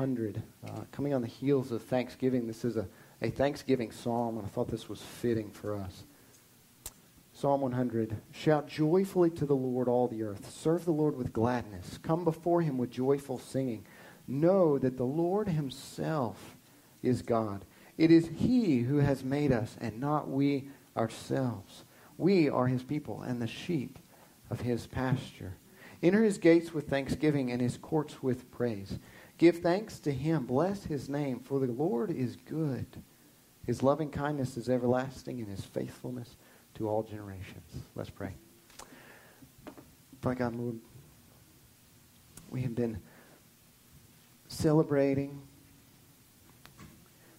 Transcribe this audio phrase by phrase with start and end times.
[0.00, 0.42] 100.
[0.66, 2.88] Uh, coming on the heels of Thanksgiving, this is a,
[3.20, 6.04] a Thanksgiving psalm, and I thought this was fitting for us.
[7.34, 10.50] Psalm 100 Shout joyfully to the Lord, all the earth.
[10.50, 11.98] Serve the Lord with gladness.
[12.02, 13.84] Come before him with joyful singing.
[14.26, 16.56] Know that the Lord himself
[17.02, 17.66] is God.
[17.98, 21.84] It is he who has made us, and not we ourselves.
[22.16, 23.98] We are his people and the sheep
[24.48, 25.56] of his pasture.
[26.02, 28.98] Enter his gates with thanksgiving and his courts with praise.
[29.40, 30.44] Give thanks to him.
[30.44, 32.84] Bless his name, for the Lord is good.
[33.64, 36.36] His loving kindness is everlasting, and his faithfulness
[36.74, 37.72] to all generations.
[37.94, 38.34] Let's pray.
[40.20, 40.78] Father God, Lord,
[42.50, 43.00] we have been
[44.48, 45.40] celebrating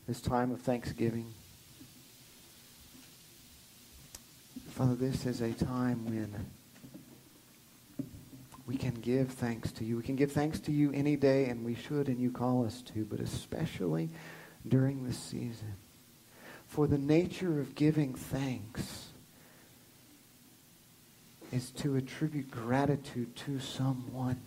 [0.08, 1.32] this time of Thanksgiving.
[4.70, 6.34] Father, this is a time when
[8.66, 9.98] we can give thanks to you.
[9.98, 12.82] We can give thanks to you any day, and we should, and you call us
[12.94, 14.10] to, but especially
[14.68, 15.76] during this season.
[16.68, 19.08] For the nature of giving thanks
[21.52, 24.42] is to attribute gratitude to someone.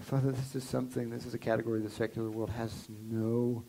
[0.00, 3.62] Father, this is something, this is a category the secular world has no,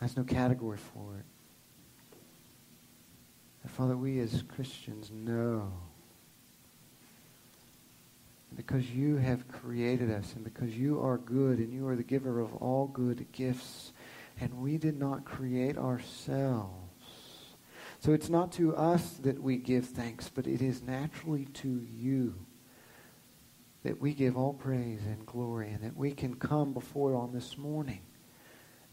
[0.00, 1.24] has no category for it.
[3.68, 5.72] Father, we as Christians know
[8.56, 12.40] because you have created us and because you are good and you are the giver
[12.40, 13.92] of all good gifts
[14.40, 16.72] and we did not create ourselves.
[18.00, 22.34] So it's not to us that we give thanks, but it is naturally to you
[23.82, 27.32] that we give all praise and glory and that we can come before you on
[27.32, 28.00] this morning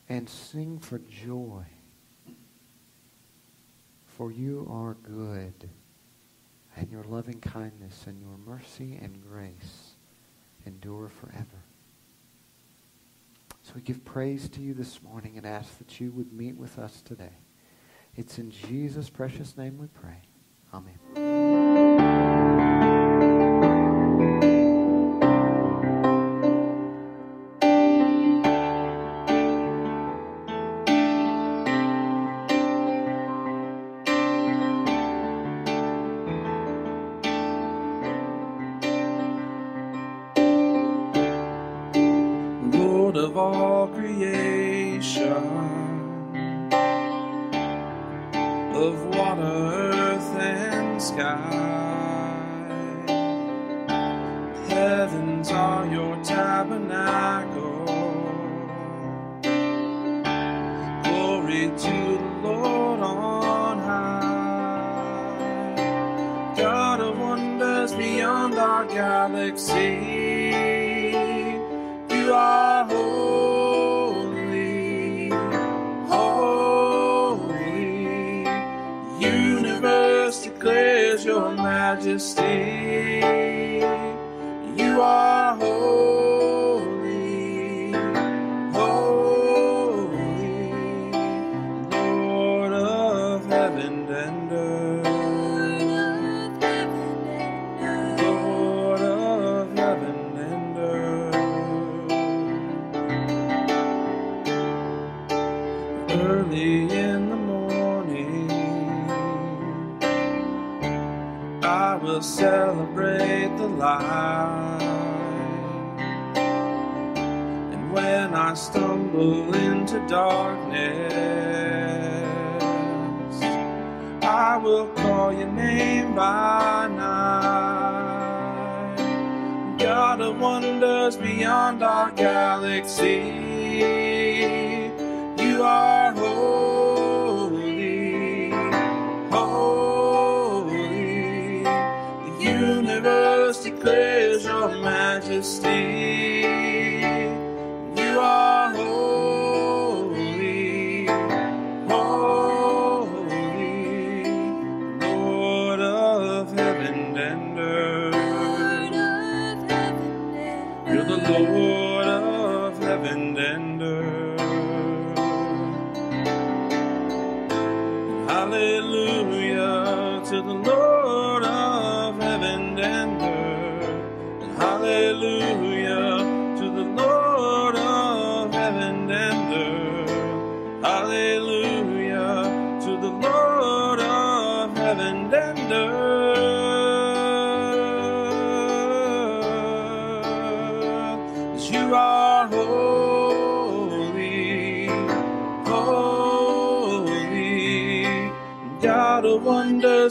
[0.09, 1.64] and sing for joy.
[4.06, 5.69] For you are good
[6.75, 9.91] and your loving kindness and your mercy and grace
[10.66, 11.63] endure forever.
[13.63, 16.78] So we give praise to you this morning and ask that you would meet with
[16.78, 17.38] us today.
[18.16, 20.22] It's in Jesus' precious name we pray.
[20.73, 21.62] Amen.
[43.33, 45.53] Of all creation,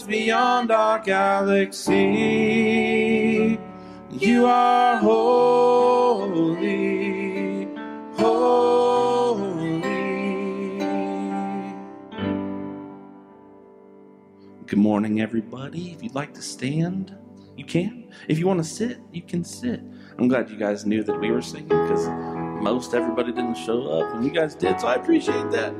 [0.01, 1.93] beyond our galaxy.
[4.11, 6.49] You are holy,
[8.17, 9.83] holy.
[14.67, 15.93] Good morning, everybody.
[15.93, 17.15] If you'd like to stand,
[17.57, 18.11] you can.
[18.29, 19.83] If you want to sit, you can sit.
[20.19, 22.09] I'm glad you guys knew that we were singing because
[22.63, 25.75] most everybody didn't show up, and you guys did, so I appreciate that.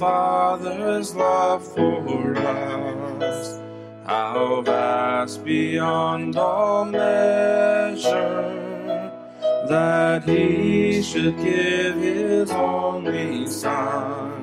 [0.00, 3.60] Father's love for us,
[4.06, 8.10] how vast beyond all measure,
[9.68, 14.42] that He should give His only Son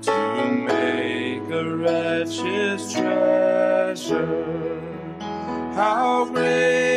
[0.00, 4.44] to make a wretch His treasure.
[5.74, 6.87] How great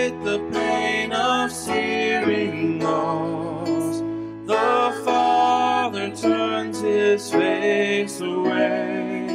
[7.34, 9.28] his away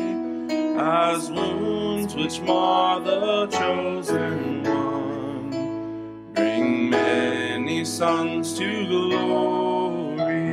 [0.78, 10.46] as wounds which mar the chosen one bring many sons to glory.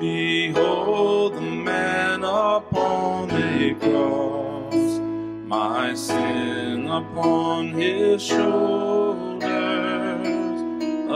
[0.00, 5.00] Behold the man upon the cross,
[5.46, 9.29] my sin upon his shoulders.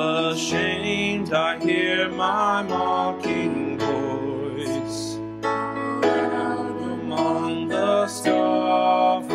[0.04, 9.30] Ashamed, I hear my mocking voice out among the scoffers.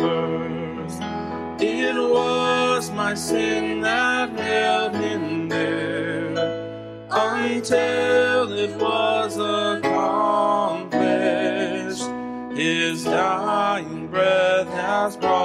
[1.60, 6.36] It was my sin that held him there
[7.10, 12.06] until it was accomplished.
[12.56, 15.39] His dying breath has brought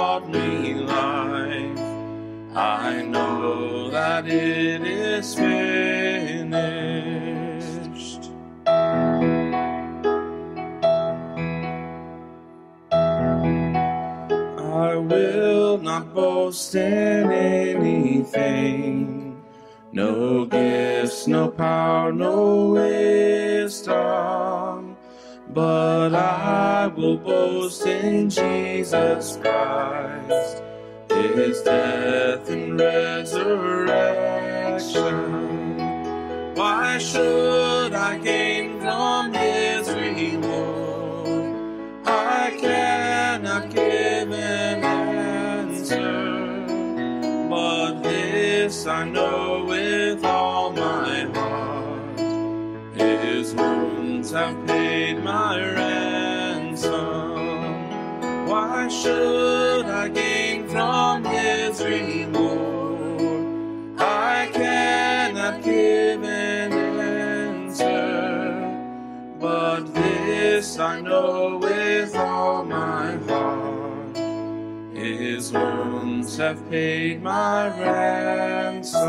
[4.24, 6.56] it is finished.
[14.58, 19.42] I will not boast in anything.
[19.92, 24.96] No gifts, no power, no wisdom.
[25.48, 30.62] But I will boast in Jesus Christ,
[31.16, 35.78] His death and resurrection.
[36.54, 41.64] Why should I gain from His reward?
[42.04, 46.66] I cannot give an answer,
[47.48, 52.20] but this I know with all my heart.
[52.94, 56.92] His wounds have paid my ransom.
[58.46, 60.25] Why should I gain
[70.78, 74.16] I know with all my heart.
[74.94, 79.06] His wounds have paid my ransom.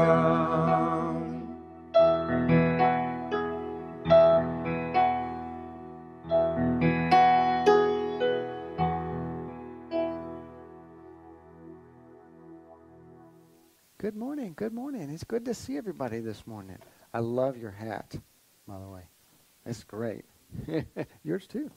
[13.97, 14.53] Good morning.
[14.55, 15.09] Good morning.
[15.09, 16.77] It's good to see everybody this morning.
[17.13, 18.15] I love your hat,
[18.65, 19.01] by the way.
[19.65, 20.23] It's great.
[21.23, 21.71] Yours too.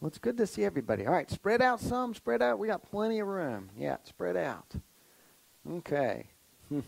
[0.00, 1.06] Well, it's good to see everybody.
[1.06, 2.58] All right, spread out some, spread out.
[2.58, 3.70] We got plenty of room.
[3.76, 4.74] Yeah, spread out.
[5.70, 6.26] Okay.
[6.72, 6.82] All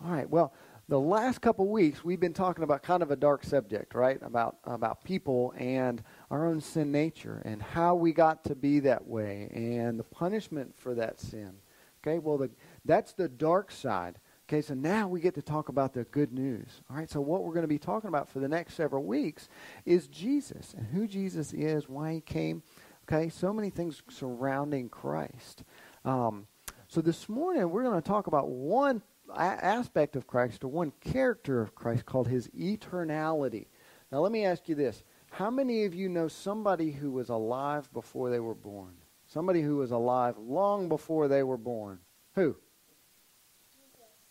[0.00, 0.28] right.
[0.28, 0.52] Well,
[0.88, 4.18] the last couple weeks we've been talking about kind of a dark subject, right?
[4.22, 9.06] About about people and our own sin nature and how we got to be that
[9.06, 11.54] way and the punishment for that sin.
[12.02, 12.18] Okay?
[12.18, 12.50] Well, the
[12.84, 14.18] that's the dark side.
[14.48, 16.80] Okay, so now we get to talk about the good news.
[16.88, 19.48] All right, so what we're going to be talking about for the next several weeks
[19.84, 22.62] is Jesus and who Jesus is, why he came.
[23.02, 25.64] Okay, so many things surrounding Christ.
[26.04, 26.46] Um,
[26.86, 30.92] so this morning we're going to talk about one a- aspect of Christ or one
[31.00, 33.66] character of Christ called his eternality.
[34.12, 37.92] Now, let me ask you this How many of you know somebody who was alive
[37.92, 38.94] before they were born?
[39.26, 41.98] Somebody who was alive long before they were born?
[42.36, 42.54] Who?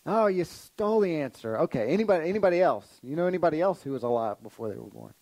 [0.06, 1.58] Oh, you stole the answer.
[1.58, 1.88] Okay.
[1.88, 2.86] Anybody anybody else?
[3.02, 5.12] You know anybody else who was alive before they were born?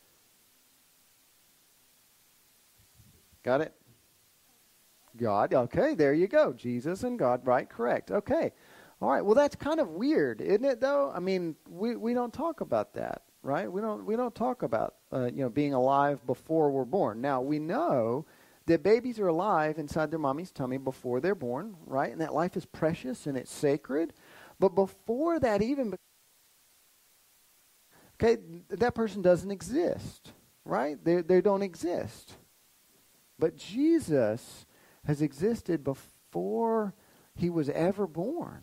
[3.42, 3.74] Got it?
[5.16, 5.54] God.
[5.54, 6.52] Okay, there you go.
[6.52, 7.68] Jesus and God, right?
[7.68, 8.10] Correct.
[8.10, 8.52] Okay.
[9.00, 11.12] All right, well, that's kind of weird, isn't it, though?
[11.14, 13.70] I mean, we, we don't talk about that, right?
[13.70, 17.20] We don't, we don't talk about, uh, you know, being alive before we're born.
[17.20, 18.24] Now, we know
[18.66, 22.10] that babies are alive inside their mommy's tummy before they're born, right?
[22.10, 24.14] And that life is precious and it's sacred.
[24.64, 25.94] But before that even,
[28.14, 28.38] okay,
[28.70, 30.32] that person doesn't exist,
[30.64, 30.96] right?
[31.04, 32.32] They, they don't exist.
[33.38, 34.64] But Jesus
[35.06, 36.94] has existed before
[37.34, 38.62] he was ever born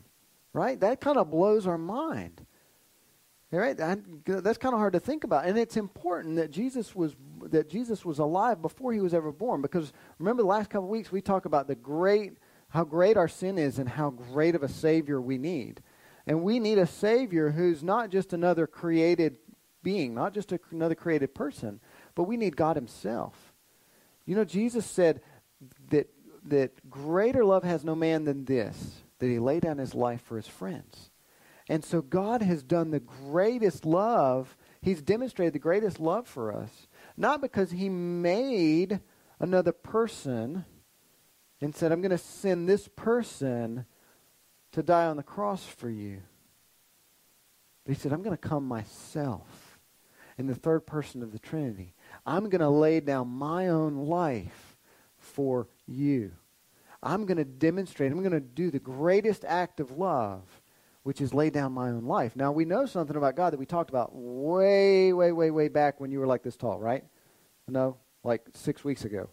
[0.54, 0.80] right?
[0.80, 2.46] That kind of blows our mind.
[3.52, 3.76] Right?
[3.76, 7.18] That's kind of hard to think about, and it's important that Jesus was
[7.48, 9.62] that Jesus was alive before he was ever born.
[9.62, 12.38] Because remember, the last couple of weeks we talked about the great,
[12.70, 15.82] how great our sin is, and how great of a Savior we need.
[16.32, 19.36] And we need a Savior who's not just another created
[19.84, 21.82] being, not just a, another created person,
[22.16, 23.52] but we need God Himself.
[24.26, 25.20] You know, Jesus said
[25.90, 26.08] that
[26.46, 30.38] that greater love has no man than this that he laid down his life for
[30.38, 31.12] his friends.
[31.68, 34.56] And so God has done the greatest love.
[34.82, 36.88] He's demonstrated the greatest love for us.
[37.18, 39.02] Not because he made
[39.38, 40.64] another person
[41.60, 43.86] and said, I'm going to send this person
[44.72, 46.22] to die on the cross for you.
[47.86, 49.80] But he said, I'm going to come myself
[50.38, 51.94] in the third person of the Trinity.
[52.26, 54.78] I'm going to lay down my own life
[55.18, 56.32] for you.
[57.04, 60.44] I'm going to demonstrate, I'm going to do the greatest act of love,
[61.04, 62.36] which is lay down my own life.
[62.36, 66.00] Now, we know something about God that we talked about way, way, way, way back
[66.00, 67.04] when you were like this tall, right?
[67.68, 69.30] No, like six weeks ago.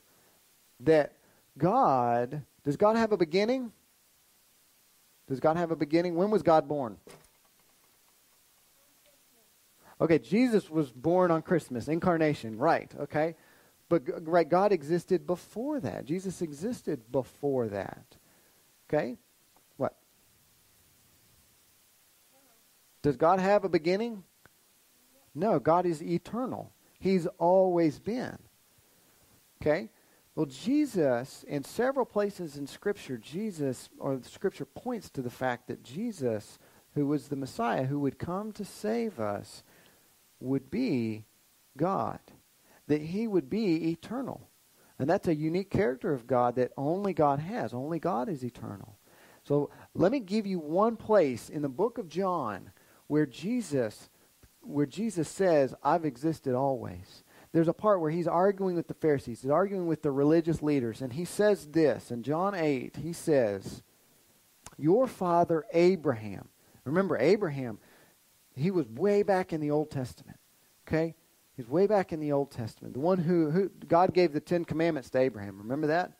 [0.81, 1.13] That
[1.59, 3.73] God, does God have a beginning?
[5.29, 6.15] Does God have a beginning?
[6.15, 6.97] When was God born?
[10.01, 13.35] Okay, Jesus was born on Christmas, incarnation, right, okay?
[13.89, 16.05] But right, God existed before that.
[16.05, 18.17] Jesus existed before that.
[18.89, 19.17] Okay?
[19.77, 19.97] What?
[23.03, 24.25] Does God have a beginning?
[25.35, 26.73] No, God is eternal.
[26.99, 28.39] He's always been.
[29.63, 29.89] Okay?
[30.39, 35.83] Well, Jesus, in several places in Scripture, Jesus, or Scripture points to the fact that
[35.83, 36.61] Jesus,
[36.95, 39.65] who was the Messiah, who would come to save us,
[40.39, 41.25] would be
[41.77, 42.21] God
[42.87, 44.49] that he would be eternal.
[45.01, 47.75] And that's a unique character of God that only God has.
[47.75, 48.97] Only God is eternal.
[49.43, 52.71] So let me give you one place in the book of John
[53.09, 54.09] where Jesus
[54.61, 57.25] where Jesus says, I've existed always.
[57.53, 61.01] There's a part where he's arguing with the Pharisees, he's arguing with the religious leaders,
[61.01, 63.83] and he says this in John 8, he says,
[64.77, 66.49] Your father Abraham.
[66.85, 67.79] Remember, Abraham,
[68.55, 70.39] he was way back in the Old Testament.
[70.87, 71.15] Okay?
[71.57, 72.95] He's way back in the Old Testament.
[72.95, 75.59] The one who, who God gave the Ten Commandments to Abraham.
[75.59, 76.13] Remember that?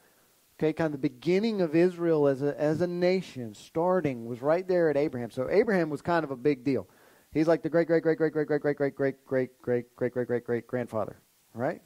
[0.59, 4.67] Okay, kind of the beginning of Israel as a, as a nation, starting, was right
[4.67, 5.31] there at Abraham.
[5.31, 6.89] So Abraham was kind of a big deal.
[7.33, 10.13] He's like the great, great, great, great, great, great, great, great, great, great, great, great,
[10.13, 11.21] great, great, great grandfather.
[11.55, 11.83] Right?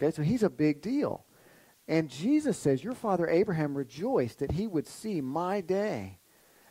[0.00, 1.24] Okay, so he's a big deal.
[1.88, 6.18] And Jesus says, Your father Abraham rejoiced that he would see my day.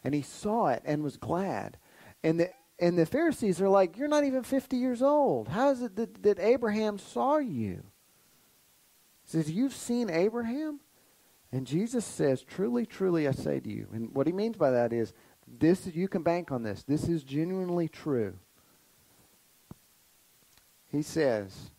[0.04, 1.78] And he saw it and was glad.
[2.24, 5.48] And the and the Pharisees are like, You're not even 50 years old.
[5.48, 7.84] How is it that, that Abraham saw you?
[9.24, 10.80] He says, You've seen Abraham?
[11.52, 13.88] And Jesus says, Truly, truly, I say to you.
[13.92, 15.14] And what he means by that is,
[15.48, 16.84] this you can bank on this.
[16.84, 18.36] This is genuinely true.
[20.92, 21.72] He says,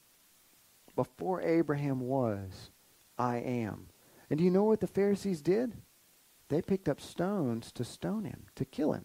[0.97, 2.71] Before Abraham was,
[3.19, 3.87] I am.
[4.31, 5.75] And do you know what the Pharisees did?
[6.49, 9.05] They picked up stones to stone him, to kill him.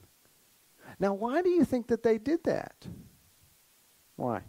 [1.00, 2.88] Now, why do you think that they did that?
[4.16, 4.42] Why?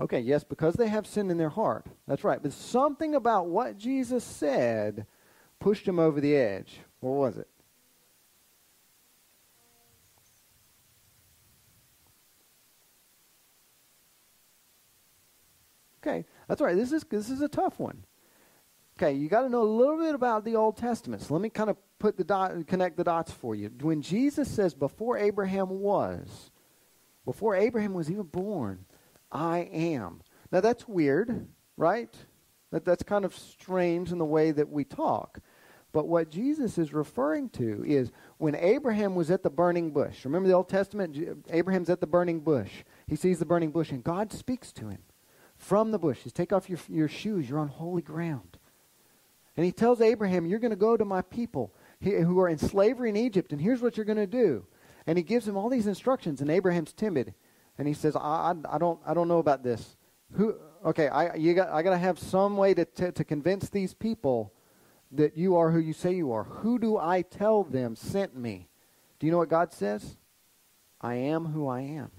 [0.00, 1.86] Okay, yes, because they have sin in their heart.
[2.08, 2.42] That's right.
[2.42, 5.06] But something about what Jesus said
[5.58, 6.78] pushed him over the edge.
[7.00, 7.48] What was it?
[16.02, 16.76] Okay, that's right.
[16.76, 18.04] This is this is a tough one.
[18.98, 21.22] Okay, you got to know a little bit about the Old Testament.
[21.22, 23.70] So let me kind of put the dot, connect the dots for you.
[23.80, 26.50] When Jesus says, "Before Abraham was,"
[27.24, 28.86] before Abraham was even born,
[29.30, 30.22] I am.
[30.50, 32.14] Now that's weird, right?
[32.70, 35.40] That that's kind of strange in the way that we talk.
[35.92, 40.24] But what Jesus is referring to is when Abraham was at the burning bush.
[40.24, 41.44] Remember the Old Testament?
[41.50, 42.84] Abraham's at the burning bush.
[43.06, 45.00] He sees the burning bush, and God speaks to him
[45.60, 46.32] from the bushes.
[46.32, 47.48] Take off your, your shoes.
[47.48, 48.58] You're on holy ground.
[49.56, 53.10] And he tells Abraham, You're going to go to my people who are in slavery
[53.10, 54.64] in Egypt, and here's what you're going to do.
[55.06, 57.34] And he gives him all these instructions, and Abraham's timid.
[57.76, 59.96] And he says, I, I, I don't, I don't know about this.
[60.32, 63.68] Who, okay, I, you got, I got to have some way to, to, to convince
[63.68, 64.52] these people
[65.12, 66.44] that you are who you say you are.
[66.44, 68.68] Who do I tell them sent me?
[69.18, 70.16] Do you know what God says?
[71.00, 72.10] I am who I am.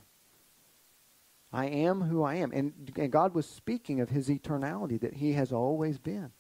[1.54, 2.52] I am who I am.
[2.52, 6.32] And, and God was speaking of his eternality, that he has always been.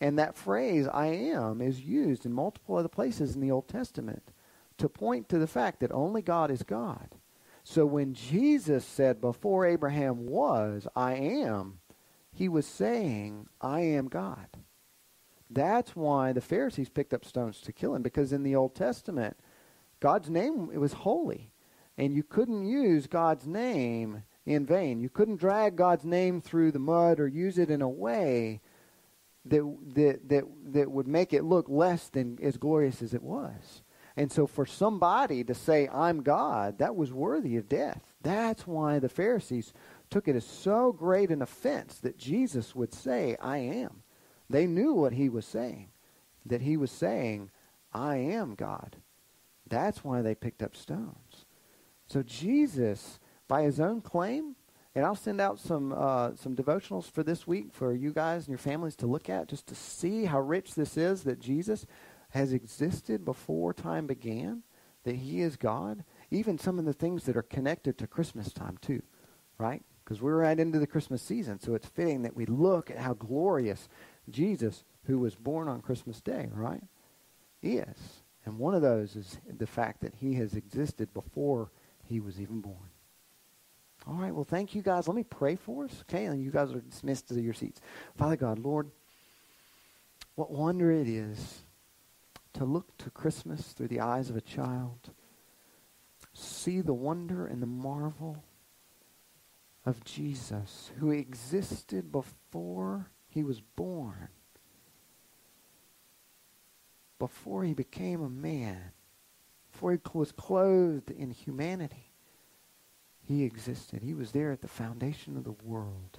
[0.00, 4.32] And that phrase, I am, is used in multiple other places in the Old Testament
[4.78, 7.16] to point to the fact that only God is God.
[7.64, 11.80] So when Jesus said, Before Abraham was, I am,
[12.32, 14.46] he was saying, I am God.
[15.50, 19.36] That's why the Pharisees picked up stones to kill him, because in the Old Testament,
[20.00, 21.50] God's name it was holy.
[21.98, 25.00] And you couldn't use God's name in vain.
[25.00, 28.60] You couldn't drag God's name through the mud or use it in a way
[29.44, 33.82] that, that, that, that would make it look less than as glorious as it was.
[34.16, 38.14] And so for somebody to say, I'm God, that was worthy of death.
[38.22, 39.72] That's why the Pharisees
[40.10, 44.02] took it as so great an offense that Jesus would say, I am.
[44.50, 45.90] They knew what he was saying,
[46.46, 47.50] that he was saying,
[47.92, 48.96] I am God.
[49.68, 51.27] That's why they picked up stones.
[52.08, 54.56] So Jesus, by his own claim,
[54.94, 58.48] and I'll send out some uh, some devotionals for this week for you guys and
[58.48, 61.86] your families to look at, just to see how rich this is that Jesus
[62.30, 64.62] has existed before time began,
[65.04, 66.02] that He is God.
[66.30, 69.02] Even some of the things that are connected to Christmas time too,
[69.58, 69.82] right?
[70.02, 73.12] Because we're right into the Christmas season, so it's fitting that we look at how
[73.12, 73.88] glorious
[74.30, 76.82] Jesus, who was born on Christmas Day, right,
[77.62, 78.22] is.
[78.46, 81.70] And one of those is the fact that He has existed before
[82.08, 82.90] He was even born.
[84.06, 85.06] All right, well, thank you guys.
[85.06, 86.24] Let me pray for us, okay?
[86.24, 87.80] And you guys are dismissed to your seats.
[88.16, 88.90] Father God, Lord,
[90.34, 91.58] what wonder it is
[92.54, 95.10] to look to Christmas through the eyes of a child,
[96.32, 98.42] see the wonder and the marvel
[99.84, 104.28] of Jesus, who existed before he was born,
[107.18, 108.92] before he became a man,
[109.78, 112.10] before he was clothed in humanity.
[113.22, 114.02] He existed.
[114.02, 116.18] He was there at the foundation of the world.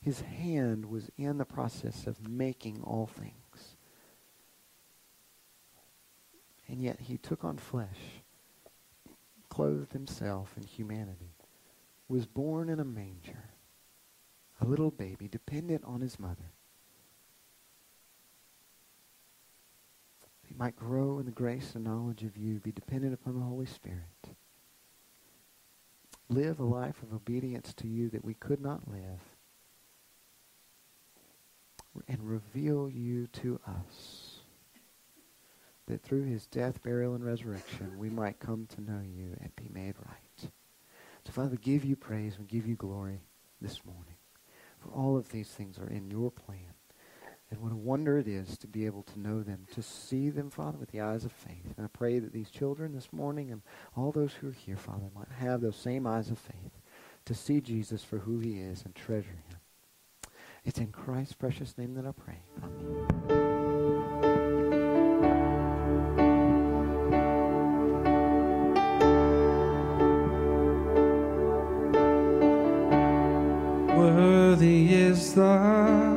[0.00, 3.76] His hand was in the process of making all things.
[6.66, 8.24] And yet he took on flesh,
[9.50, 11.36] clothed himself in humanity,
[12.08, 13.50] was born in a manger,
[14.60, 16.55] a little baby dependent on his mother.
[20.46, 23.66] He might grow in the grace and knowledge of you, be dependent upon the Holy
[23.66, 24.36] Spirit
[26.28, 29.20] live a life of obedience to you that we could not live,
[32.08, 34.40] and reveal you to us,
[35.86, 39.70] that through his death, burial, and resurrection, we might come to know you and be
[39.72, 40.50] made right.
[41.24, 43.20] So, Father, we give you praise and give you glory
[43.60, 44.16] this morning.
[44.78, 46.75] For all of these things are in your plan.
[47.50, 50.50] And what a wonder it is to be able to know them, to see them,
[50.50, 51.74] Father, with the eyes of faith.
[51.76, 53.62] And I pray that these children this morning and
[53.96, 56.80] all those who are here, Father, might have those same eyes of faith
[57.24, 59.58] to see Jesus for who he is and treasure him.
[60.64, 62.40] It's in Christ's precious name that I pray.
[62.62, 63.06] Amen.
[73.96, 76.15] Worthy is the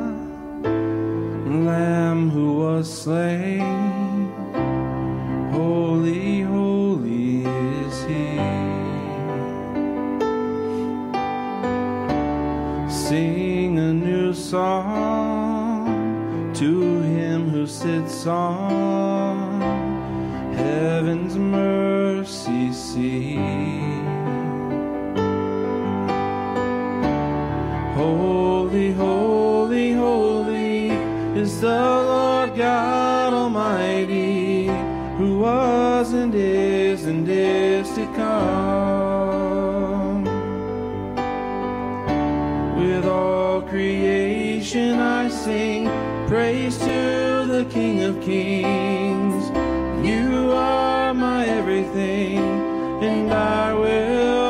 [2.84, 4.32] slain.
[5.52, 8.36] Holy, holy is He.
[12.88, 15.84] Sing a new song
[16.54, 18.89] to Him who sits on
[46.30, 49.50] praise to the King of Kings.
[50.06, 52.38] You are my everything,
[53.02, 54.49] and I will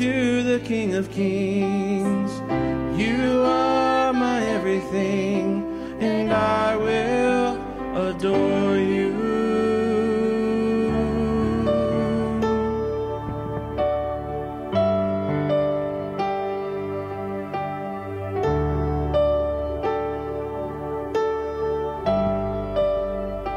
[0.00, 2.32] to the King of Kings.
[2.98, 5.62] You are my everything,
[6.00, 7.60] and I will
[8.08, 9.10] adore you.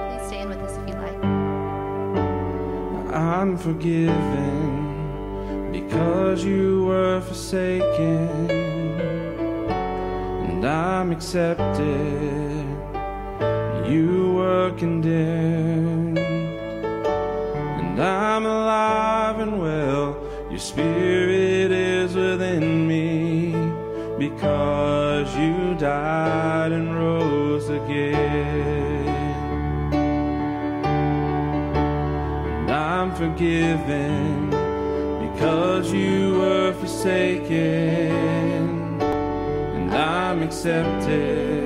[0.10, 1.24] Please stand with us if you like.
[3.16, 4.33] I'm forgiven
[7.54, 8.50] forsaken,
[10.50, 12.66] and I'm accepted.
[13.88, 20.18] You were condemned, and I'm alive and well.
[20.50, 23.52] Your spirit is within me
[24.18, 28.34] because you died and rose again.
[32.58, 34.50] and I'm forgiven
[35.30, 36.23] because you
[37.04, 41.63] forsaken, and I'm accepted.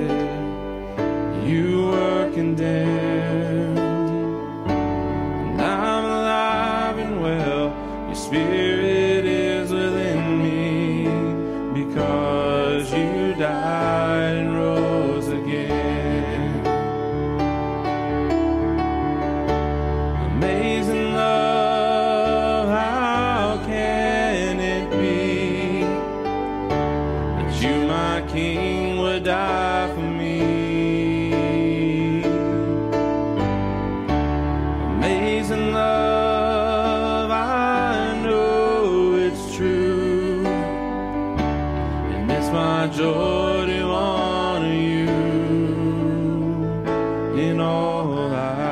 [47.38, 48.67] In all I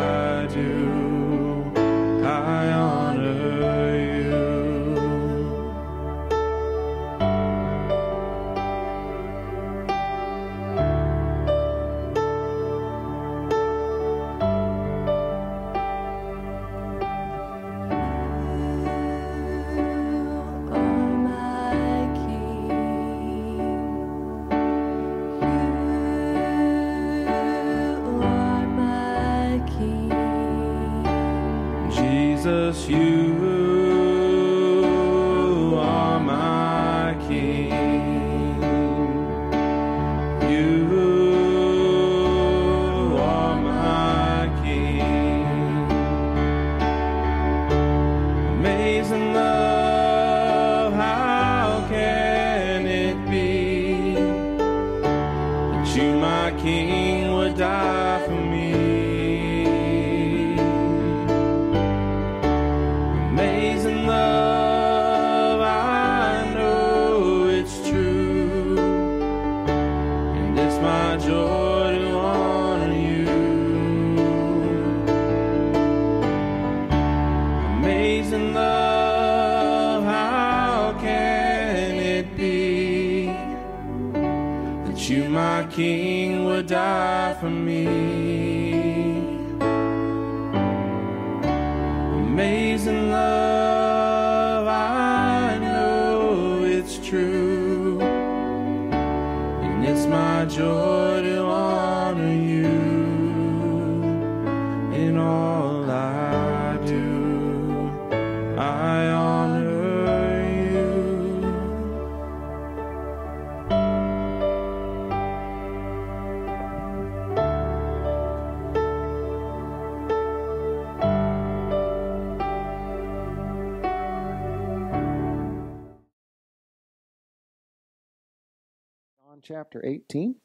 [129.75, 130.35] chapter 18.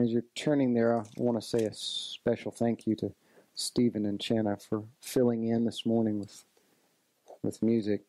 [0.00, 3.12] As you're turning there, I want to say a special thank you to
[3.54, 6.44] Stephen and Shanna for filling in this morning with
[7.42, 8.02] with music.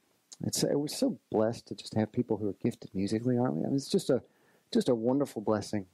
[0.43, 3.63] It's we're so blessed to just have people who are gifted musically, aren't we?
[3.65, 4.23] I mean, it's just a
[4.73, 5.85] just a wonderful blessing.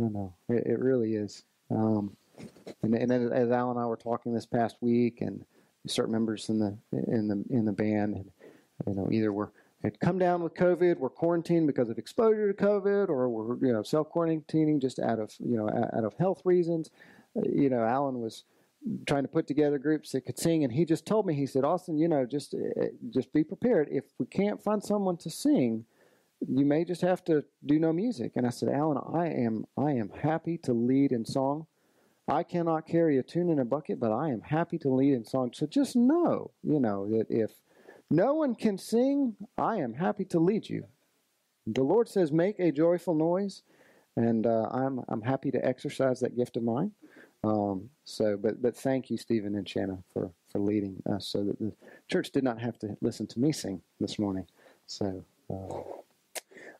[0.00, 1.44] I know, it, it really is.
[1.70, 2.16] Um,
[2.82, 5.44] and, and as as Al and I were talking this past week, and
[5.86, 8.30] certain members in the in the in the band, and,
[8.86, 9.52] you know, either were
[9.82, 13.72] had come down with COVID, were quarantined because of exposure to COVID, or were you
[13.72, 16.90] know self quarantining just out of you know out of health reasons.
[17.36, 18.44] Uh, You know, Alan was
[19.06, 21.64] trying to put together groups that could sing, and he just told me he said,
[21.64, 23.88] Austin, you know, just uh, just be prepared.
[23.90, 25.84] If we can't find someone to sing,
[26.40, 28.32] you may just have to do no music.
[28.36, 31.66] And I said, Alan, I am I am happy to lead in song.
[32.28, 35.24] I cannot carry a tune in a bucket, but I am happy to lead in
[35.24, 35.52] song.
[35.54, 37.52] So just know, you know, that if
[38.10, 40.86] no one can sing, I am happy to lead you.
[41.66, 43.62] The Lord says, make a joyful noise,
[44.16, 46.92] and uh, I'm I'm happy to exercise that gift of mine.
[47.42, 51.58] Um, so, but but thank you, Stephen and Shanna, for for leading us, so that
[51.58, 51.72] the
[52.08, 54.46] church did not have to listen to me sing this morning.
[54.86, 55.82] So, uh,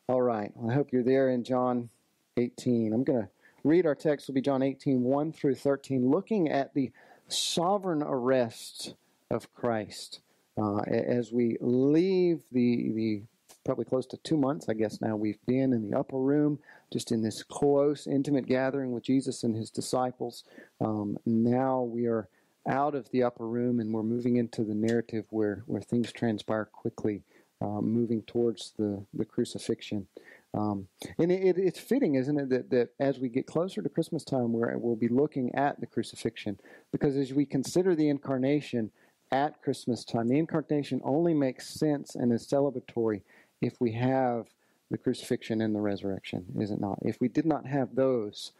[0.09, 0.53] all right.
[0.69, 1.89] I hope you're there in John
[2.37, 2.93] 18.
[2.93, 3.29] I'm going to
[3.65, 4.29] read our text.
[4.29, 6.93] Will be John 18, 1 through 13, looking at the
[7.27, 8.95] sovereign arrest
[9.33, 10.21] of Christ
[10.59, 13.23] uh, as we leave the the
[13.65, 16.61] probably close to two months, I guess now we've been in the upper room,
[16.93, 20.45] just in this close, intimate gathering with Jesus and his disciples.
[20.81, 22.29] Um, now we are
[22.69, 26.65] out of the upper room and we're moving into the narrative where, where things transpire
[26.65, 27.23] quickly,
[27.61, 30.07] um, moving towards the, the crucifixion.
[30.55, 30.89] Um,
[31.19, 34.25] and it, it, it's fitting, isn't it, that, that as we get closer to Christmas
[34.25, 36.59] time, we're, we'll be looking at the crucifixion.
[36.93, 38.91] Because as we consider the incarnation
[39.33, 43.23] at Christmas time, the incarnation only makes sense and is celebratory
[43.61, 44.47] if we have
[44.91, 46.99] the crucifixion and the resurrection, is it not?
[47.03, 48.53] If we did not have those,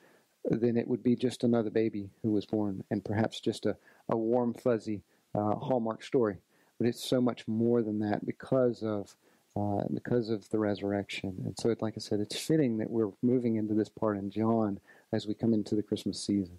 [0.45, 3.77] then it would be just another baby who was born and perhaps just a,
[4.09, 5.03] a warm, fuzzy
[5.35, 6.37] uh, Hallmark story.
[6.79, 9.15] But it's so much more than that because of
[9.57, 11.35] uh, because of the resurrection.
[11.47, 14.79] And so, like I said, it's fitting that we're moving into this part in John
[15.15, 16.59] as we come into the Christmas season.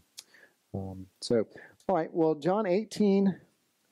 [0.74, 1.46] Um, so,
[1.88, 3.36] all right, well, John 18,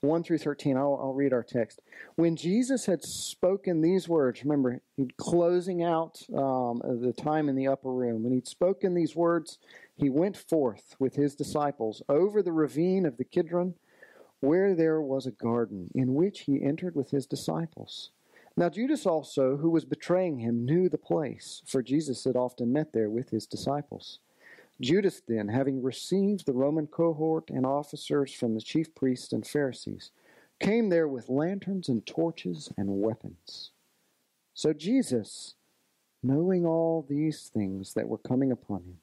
[0.05, 1.81] 1 through 13, I'll, I'll read our text.
[2.15, 7.67] When Jesus had spoken these words, remember, he'd closing out um, the time in the
[7.67, 8.23] upper room.
[8.23, 9.59] When he'd spoken these words,
[9.95, 13.75] he went forth with his disciples over the ravine of the Kidron,
[14.39, 18.11] where there was a garden, in which he entered with his disciples.
[18.57, 22.93] Now Judas also, who was betraying him, knew the place, for Jesus had often met
[22.93, 24.19] there with his disciples.
[24.81, 30.11] Judas then, having received the Roman cohort and officers from the chief priests and Pharisees,
[30.59, 33.71] came there with lanterns and torches and weapons.
[34.53, 35.55] So Jesus,
[36.21, 38.97] knowing all these things that were coming upon him,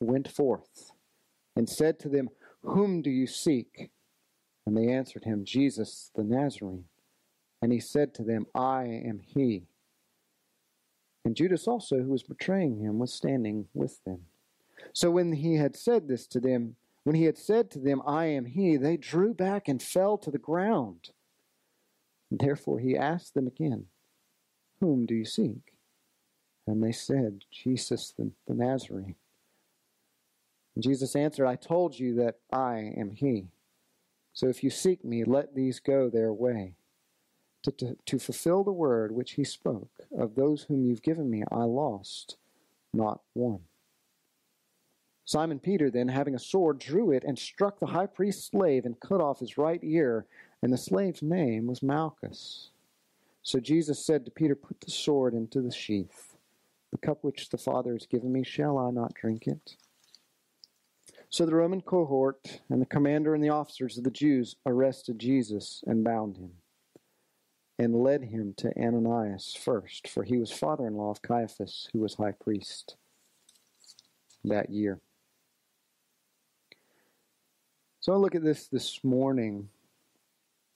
[0.00, 0.92] went forth
[1.56, 2.30] and said to them,
[2.62, 3.90] Whom do you seek?
[4.66, 6.84] And they answered him, Jesus the Nazarene.
[7.62, 9.64] And he said to them, I am he.
[11.24, 14.20] And Judas also, who was betraying him, was standing with them.
[14.92, 18.26] So when he had said this to them, when he had said to them, I
[18.26, 21.10] am he, they drew back and fell to the ground.
[22.30, 23.86] Therefore he asked them again,
[24.80, 25.74] Whom do you seek?
[26.66, 29.16] And they said, Jesus the, the Nazarene.
[30.74, 33.48] And Jesus answered, I told you that I am he.
[34.32, 36.74] So if you seek me, let these go their way.
[37.64, 41.42] To, to, to fulfill the word which he spoke, of those whom you've given me,
[41.50, 42.38] I lost
[42.94, 43.60] not one.
[45.30, 48.98] Simon Peter, then, having a sword, drew it and struck the high priest's slave and
[48.98, 50.26] cut off his right ear,
[50.60, 52.70] and the slave's name was Malchus.
[53.44, 56.34] So Jesus said to Peter, Put the sword into the sheath.
[56.90, 59.76] The cup which the Father has given me, shall I not drink it?
[61.28, 65.84] So the Roman cohort and the commander and the officers of the Jews arrested Jesus
[65.86, 66.54] and bound him,
[67.78, 72.00] and led him to Ananias first, for he was father in law of Caiaphas, who
[72.00, 72.96] was high priest
[74.42, 75.00] that year.
[78.02, 79.68] So I look at this this morning.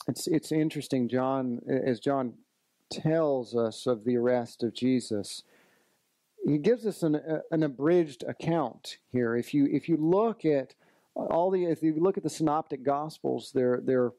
[0.06, 2.34] It's it's interesting, John, as John
[2.90, 5.42] tells us of the arrest of Jesus.
[6.46, 7.18] He gives us an,
[7.50, 9.36] an abridged account here.
[9.36, 10.74] If you if you look at
[11.14, 14.12] all the if you look at the synoptic gospels, they're they're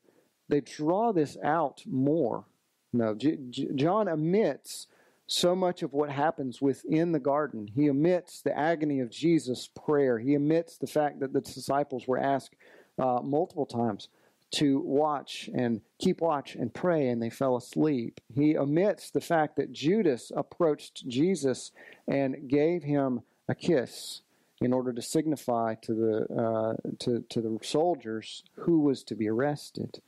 [0.50, 2.46] they draw this out more.
[2.92, 4.88] No, J- J- John omits
[5.28, 7.70] so much of what happens within the garden.
[7.76, 10.18] He omits the agony of Jesus' prayer.
[10.18, 12.56] He omits the fact that the disciples were asked
[12.98, 14.10] uh, multiple times
[14.52, 18.22] to watch and keep watch and pray, and they fell asleep.
[18.34, 21.72] He omits the fact that Judas approached Jesus
[22.08, 24.22] and gave him a kiss
[24.62, 29.28] in order to signify to the uh, to to the soldiers who was to be
[29.28, 30.02] arrested.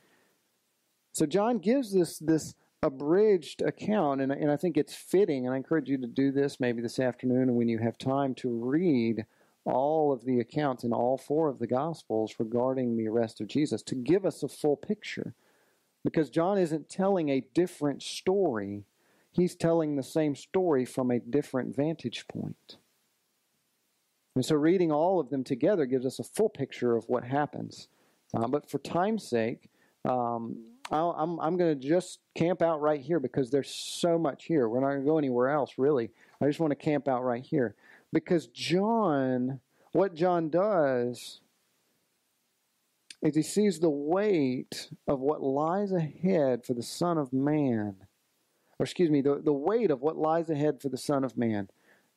[1.12, 5.56] So John gives this this abridged account, and, and I think it's fitting, and I
[5.56, 9.26] encourage you to do this maybe this afternoon when you have time to read
[9.68, 13.82] all of the accounts in all four of the Gospels regarding the arrest of Jesus
[13.82, 15.34] to give us a full picture.
[16.04, 18.84] Because John isn't telling a different story,
[19.32, 22.76] he's telling the same story from a different vantage point.
[24.34, 27.88] And so reading all of them together gives us a full picture of what happens.
[28.32, 29.68] Uh, but for time's sake,
[30.04, 30.56] um,
[30.90, 34.68] I'll, I'm, I'm going to just camp out right here because there's so much here.
[34.68, 36.10] We're not going to go anywhere else, really.
[36.40, 37.74] I just want to camp out right here.
[38.12, 39.60] Because John,
[39.92, 41.40] what John does
[43.20, 47.96] is he sees the weight of what lies ahead for the Son of Man.
[48.78, 51.68] Or, excuse me, the, the weight of what lies ahead for the Son of Man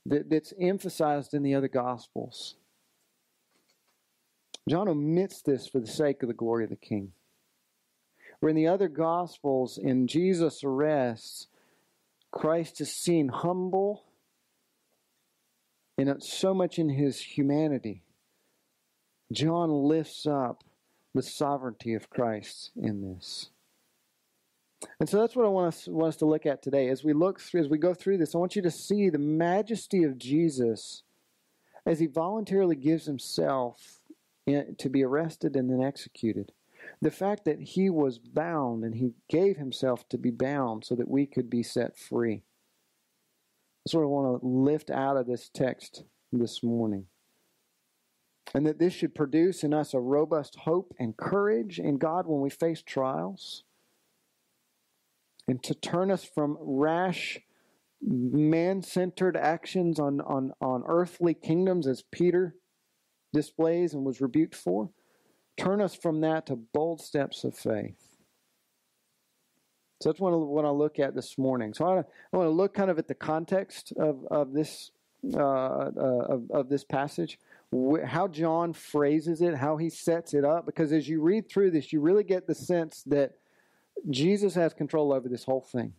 [0.06, 2.56] that, that's emphasized in the other Gospels.
[4.70, 7.14] John omits this for the sake of the glory of the King.
[8.40, 11.48] Where in the other Gospels, in Jesus' arrests,
[12.32, 14.04] Christ is seen humble
[16.10, 18.04] and so much in his humanity.
[19.32, 20.64] John lifts up
[21.14, 23.50] the sovereignty of Christ in this.
[25.00, 26.90] And so that's what I want us, want us to look at today.
[26.90, 29.20] As we look through, as we go through this, I want you to see the
[29.20, 31.04] majesty of Jesus
[31.86, 34.00] as he voluntarily gives himself
[34.48, 36.52] in, to be arrested and then executed.
[37.02, 41.10] The fact that he was bound and he gave himself to be bound so that
[41.10, 42.44] we could be set free.
[43.84, 47.08] That's what I want to lift out of this text this morning.
[48.54, 52.42] And that this should produce in us a robust hope and courage in God when
[52.42, 53.64] we face trials.
[55.48, 57.40] And to turn us from rash,
[58.02, 62.56] man centered actions on, on, on earthly kingdoms, as Peter
[63.34, 64.92] displays and was rebuked for,
[65.58, 68.11] turn us from that to bold steps of faith.
[70.02, 71.74] So that's what I want to look at this morning.
[71.74, 74.52] So I want to, I want to look kind of at the context of, of
[74.52, 74.92] this
[75.36, 75.92] uh, uh,
[76.30, 77.38] of, of this passage,
[78.06, 80.66] how John phrases it, how he sets it up.
[80.66, 83.34] Because as you read through this, you really get the sense that
[84.10, 85.94] Jesus has control over this whole thing.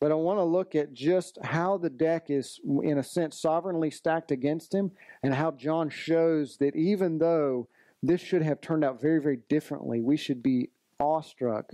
[0.00, 3.90] But I want to look at just how the deck is, in a sense, sovereignly
[3.90, 4.90] stacked against him,
[5.22, 7.68] and how John shows that even though
[8.02, 10.68] this should have turned out very, very differently, we should be
[11.00, 11.72] awestruck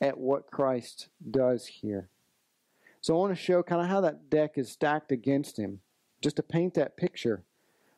[0.00, 2.08] at what Christ does here.
[3.00, 5.80] So I want to show kind of how that deck is stacked against him,
[6.20, 7.44] just to paint that picture,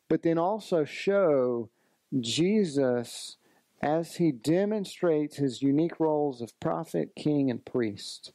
[0.09, 1.70] but then also show
[2.18, 3.36] Jesus
[3.82, 8.32] as he demonstrates his unique roles of prophet, king, and priest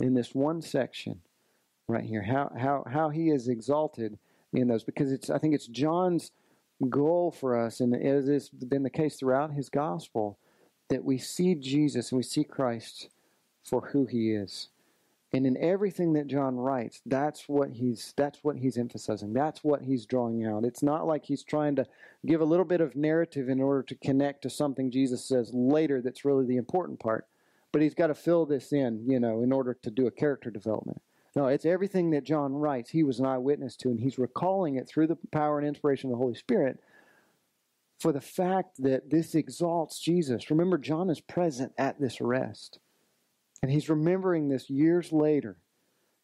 [0.00, 1.20] in this one section
[1.86, 2.22] right here.
[2.22, 4.18] How how how he is exalted
[4.52, 6.32] in those because it's I think it's John's
[6.88, 10.38] goal for us, and as has been the case throughout his gospel,
[10.88, 13.08] that we see Jesus and we see Christ
[13.62, 14.68] for who he is.
[15.32, 19.34] And in everything that John writes, that's what he's that's what he's emphasizing.
[19.34, 20.64] That's what he's drawing out.
[20.64, 21.86] It's not like he's trying to
[22.24, 26.00] give a little bit of narrative in order to connect to something Jesus says later
[26.00, 27.26] that's really the important part.
[27.72, 30.50] But he's got to fill this in, you know, in order to do a character
[30.50, 31.02] development.
[31.36, 34.88] No, it's everything that John writes, he was an eyewitness to, and he's recalling it
[34.88, 36.80] through the power and inspiration of the Holy Spirit
[37.98, 40.50] for the fact that this exalts Jesus.
[40.50, 42.78] Remember, John is present at this arrest.
[43.62, 45.58] And he's remembering this years later.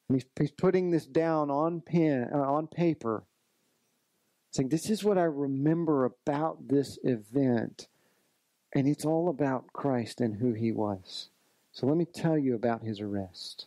[0.09, 3.25] And he's, he's putting this down on pen, uh, on paper,
[4.53, 7.89] saying, This is what I remember about this event.
[8.72, 11.31] And it's all about Christ and who he was.
[11.72, 13.66] So let me tell you about his arrest.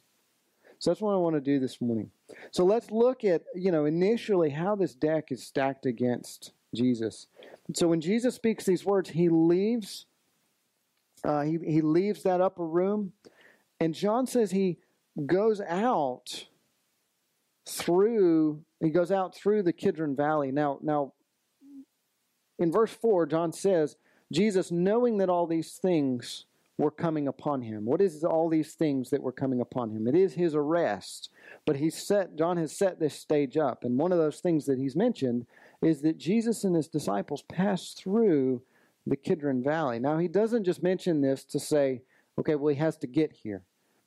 [0.79, 2.11] So that's what I want to do this morning.
[2.51, 7.27] So let's look at, you know, initially how this deck is stacked against Jesus.
[7.73, 10.05] So when Jesus speaks these words, he leaves.
[11.23, 13.11] Uh, he, he leaves that upper room
[13.79, 14.77] and John says he
[15.25, 16.47] goes out
[17.67, 20.51] through he goes out through the Kidron Valley.
[20.51, 21.13] Now now
[22.59, 23.97] in verse 4 John says
[24.31, 26.45] Jesus, knowing that all these things
[26.77, 27.85] were coming upon him.
[27.85, 30.05] What is all these things that were coming upon him?
[30.07, 31.29] It is his arrest.
[31.65, 33.83] But he's set John has set this stage up.
[33.83, 35.45] And one of those things that he's mentioned
[35.81, 38.61] is that Jesus and his disciples passed through
[39.05, 39.99] the Kidron Valley.
[39.99, 42.01] Now he doesn't just mention this to say,
[42.39, 43.63] okay, well he has to get here.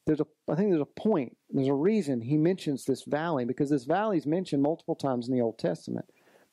[0.06, 3.70] There's a I think there's a point, there's a reason he mentions this valley, because
[3.70, 6.06] this valley is mentioned multiple times in the Old Testament.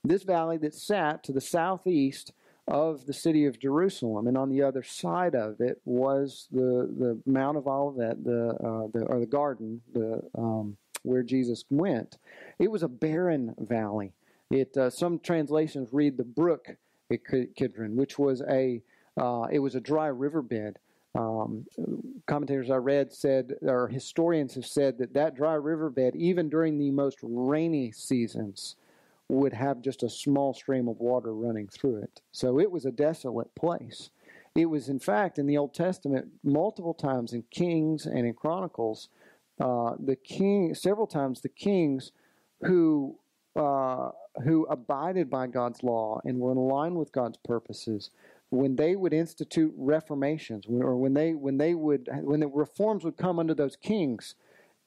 [0.03, 2.34] This valley that sat to the southeast
[2.68, 7.20] of the city of Jerusalem, and on the other side of it was the the
[7.26, 12.18] Mount of Olivet, the uh, the or the garden, the um, where Jesus went.
[12.59, 14.13] It was a barren valley.
[14.50, 16.68] It uh, some translations read the brook
[17.12, 17.20] at
[17.56, 18.82] Kidron, which was a
[19.18, 20.80] uh, it was a dry riverbed.
[21.16, 21.66] Um,
[22.28, 26.91] commentators I read said, or historians have said that that dry riverbed, even during the
[26.91, 28.76] most rainy seasons,
[29.28, 32.22] would have just a small stream of water running through it.
[32.32, 34.12] So it was a desolate place.
[34.56, 39.10] It was, in fact, in the Old Testament, multiple times in Kings and in Chronicles,
[39.60, 42.12] uh, the king, several times the kings
[42.62, 43.18] who
[43.56, 44.12] uh,
[44.44, 48.12] who abided by God's law and were in line with God's purposes,
[48.50, 53.18] when they would institute reformations, or when they when they would when the reforms would
[53.18, 54.36] come under those kings,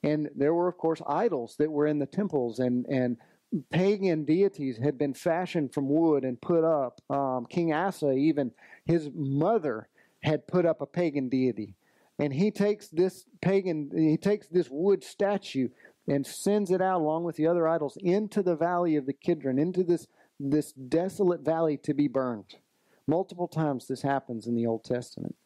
[0.03, 3.17] and there were of course idols that were in the temples and and
[3.71, 7.01] pagan deities had been fashioned from wood and put up.
[7.11, 8.53] Um, King Asa, even
[8.85, 9.89] his mother,
[10.23, 11.75] had put up a pagan deity.
[12.19, 15.69] And he takes this pagan, he takes this wood statue
[16.09, 19.59] and sends it out along with the other idols into the valley of the Kidron,
[19.59, 20.07] into this,
[20.39, 22.57] this desolate valley to be burned.
[23.07, 25.37] Multiple times this happens in the Old Testament.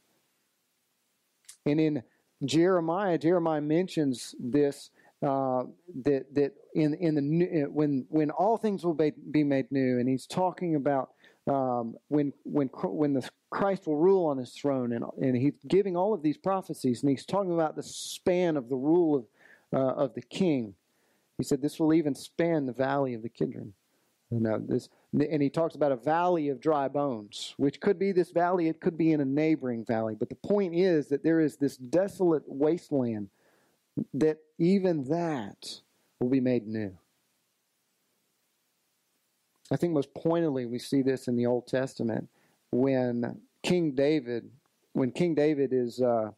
[1.66, 2.02] And in
[2.44, 4.90] Jeremiah, Jeremiah mentions this
[5.22, 5.64] uh,
[6.02, 9.98] that that in in the new, when when all things will be, be made new,
[9.98, 11.10] and he's talking about
[11.46, 15.96] um, when when when the Christ will rule on his throne, and and he's giving
[15.96, 19.24] all of these prophecies, and he's talking about the span of the rule of
[19.74, 20.74] uh, of the king.
[21.36, 23.74] He said this will even span the valley of the Kidron.
[24.30, 28.30] Now this, and he talks about a valley of dry bones, which could be this
[28.30, 30.16] valley, it could be in a neighboring valley.
[30.18, 33.28] But the point is that there is this desolate wasteland
[34.14, 35.80] that even that
[36.20, 36.96] will be made new.
[39.70, 42.28] I think most pointedly we see this in the Old Testament
[42.70, 44.50] when King David,
[44.92, 46.30] when King David is, uh,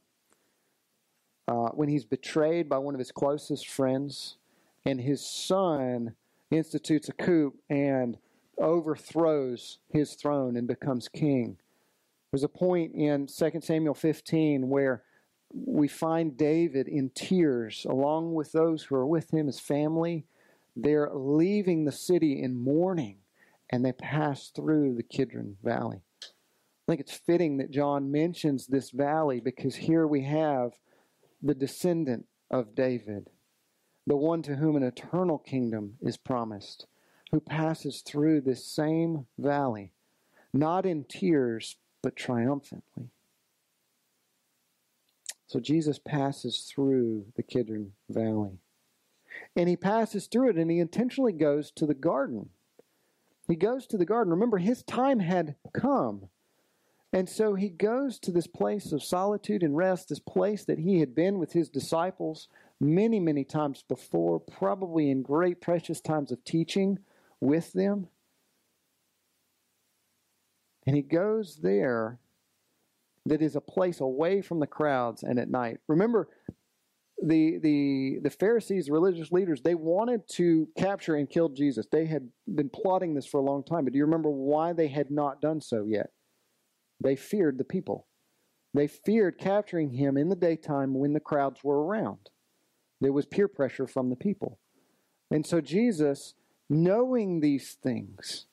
[1.48, 4.36] uh, when he's betrayed by one of his closest friends,
[4.84, 6.14] and his son
[6.50, 8.18] institutes a coup and
[8.58, 11.58] overthrows his throne and becomes king.
[12.30, 15.02] There's a point in 2 Samuel 15 where
[15.52, 20.26] we find David in tears along with those who are with him, his family.
[20.74, 23.18] They're leaving the city in mourning
[23.70, 26.02] and they pass through the Kidron Valley.
[26.22, 30.78] I think it's fitting that John mentions this valley because here we have
[31.42, 33.30] the descendant of David,
[34.06, 36.86] the one to whom an eternal kingdom is promised,
[37.32, 39.92] who passes through this same valley,
[40.52, 43.10] not in tears, but triumphantly.
[45.46, 48.58] So Jesus passes through the Kidron Valley.
[49.54, 52.50] And he passes through it and he intentionally goes to the garden.
[53.46, 54.32] He goes to the garden.
[54.32, 56.28] Remember, his time had come.
[57.16, 61.00] And so he goes to this place of solitude and rest, this place that he
[61.00, 62.48] had been with his disciples
[62.78, 66.98] many, many times before, probably in great precious times of teaching
[67.40, 68.08] with them.
[70.86, 72.18] And he goes there
[73.24, 75.78] that is a place away from the crowds and at night.
[75.88, 76.28] Remember,
[77.22, 81.86] the the the Pharisees, religious leaders, they wanted to capture and kill Jesus.
[81.90, 83.84] They had been plotting this for a long time.
[83.84, 86.10] But do you remember why they had not done so yet?
[87.00, 88.06] They feared the people.
[88.74, 92.30] They feared capturing him in the daytime when the crowds were around.
[93.00, 94.58] There was peer pressure from the people.
[95.30, 96.34] And so Jesus,
[96.68, 98.46] knowing these things,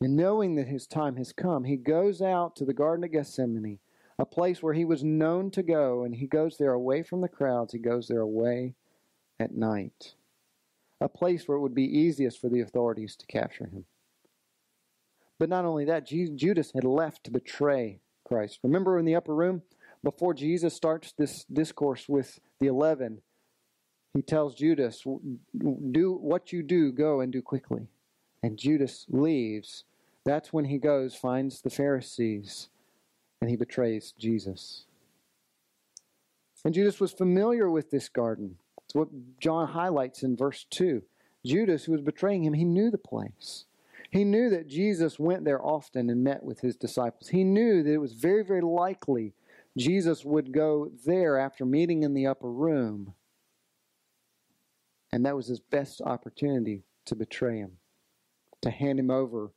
[0.00, 3.78] and knowing that his time has come, he goes out to the Garden of Gethsemane
[4.18, 7.28] a place where he was known to go, and he goes there away from the
[7.28, 7.72] crowds.
[7.72, 8.74] He goes there away
[9.38, 10.14] at night.
[11.00, 13.84] A place where it would be easiest for the authorities to capture him.
[15.38, 18.60] But not only that, Judas had left to betray Christ.
[18.62, 19.62] Remember in the upper room,
[20.02, 23.20] before Jesus starts this discourse with the eleven,
[24.14, 25.04] he tells Judas,
[25.54, 27.88] Do what you do, go and do quickly.
[28.42, 29.84] And Judas leaves.
[30.24, 32.68] That's when he goes, finds the Pharisees
[33.40, 34.86] and he betrays Jesus.
[36.64, 38.56] And Judas was familiar with this garden.
[38.84, 39.08] It's what
[39.38, 41.02] John highlights in verse 2.
[41.44, 43.66] Judas, who was betraying him, he knew the place.
[44.10, 47.28] He knew that Jesus went there often and met with his disciples.
[47.28, 49.34] He knew that it was very, very likely
[49.76, 53.14] Jesus would go there after meeting in the upper room.
[55.12, 57.72] And that was his best opportunity to betray him,
[58.62, 59.50] to hand him over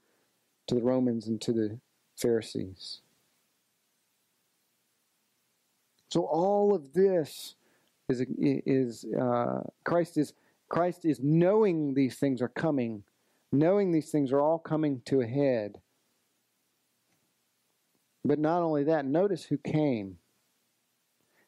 [0.67, 1.79] to the Romans and to the
[2.15, 3.01] Pharisees.
[6.09, 7.55] So all of this
[8.09, 10.33] is is uh, Christ is
[10.67, 13.03] Christ is knowing these things are coming,
[13.51, 15.79] knowing these things are all coming to a head.
[18.23, 20.17] But not only that, notice who came.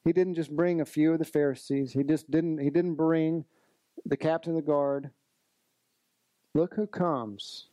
[0.03, 1.91] He didn't just bring a few of the Pharisees.
[1.93, 3.45] He just didn't he didn't bring
[4.05, 5.11] the captain of the guard.
[6.55, 7.67] Look who comes.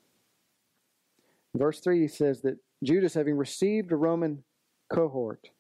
[1.55, 4.45] verse 3 he says that Judas having received a Roman
[4.93, 5.51] cohort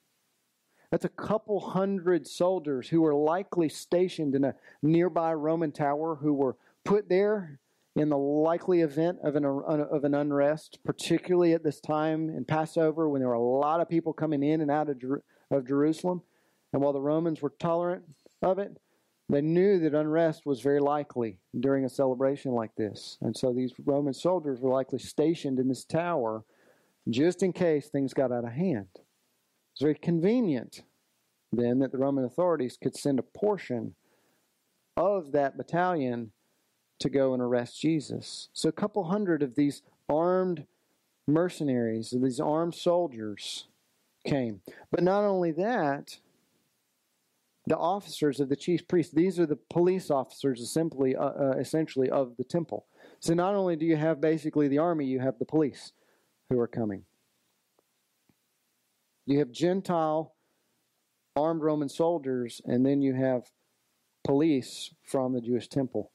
[0.90, 6.32] that's a couple hundred soldiers who were likely stationed in a nearby Roman tower who
[6.32, 7.60] were put there
[7.98, 13.08] in the likely event of an, of an unrest, particularly at this time in Passover
[13.08, 15.02] when there were a lot of people coming in and out of,
[15.50, 16.22] of Jerusalem.
[16.72, 18.04] And while the Romans were tolerant
[18.40, 18.78] of it,
[19.28, 23.18] they knew that unrest was very likely during a celebration like this.
[23.20, 26.44] And so these Roman soldiers were likely stationed in this tower
[27.10, 28.86] just in case things got out of hand.
[29.72, 30.82] It's very convenient
[31.50, 33.94] then that the Roman authorities could send a portion
[34.96, 36.30] of that battalion
[37.00, 38.48] to go and arrest Jesus.
[38.52, 40.66] So a couple hundred of these armed
[41.26, 43.66] mercenaries, these armed soldiers
[44.26, 44.60] came.
[44.90, 46.18] But not only that,
[47.66, 52.08] the officers of the chief priests, these are the police officers simply, uh, uh, essentially
[52.08, 52.86] of the temple.
[53.20, 55.92] So not only do you have basically the army, you have the police
[56.48, 57.04] who are coming.
[59.26, 60.34] You have Gentile
[61.36, 63.50] armed Roman soldiers, and then you have
[64.24, 66.10] police from the Jewish temple.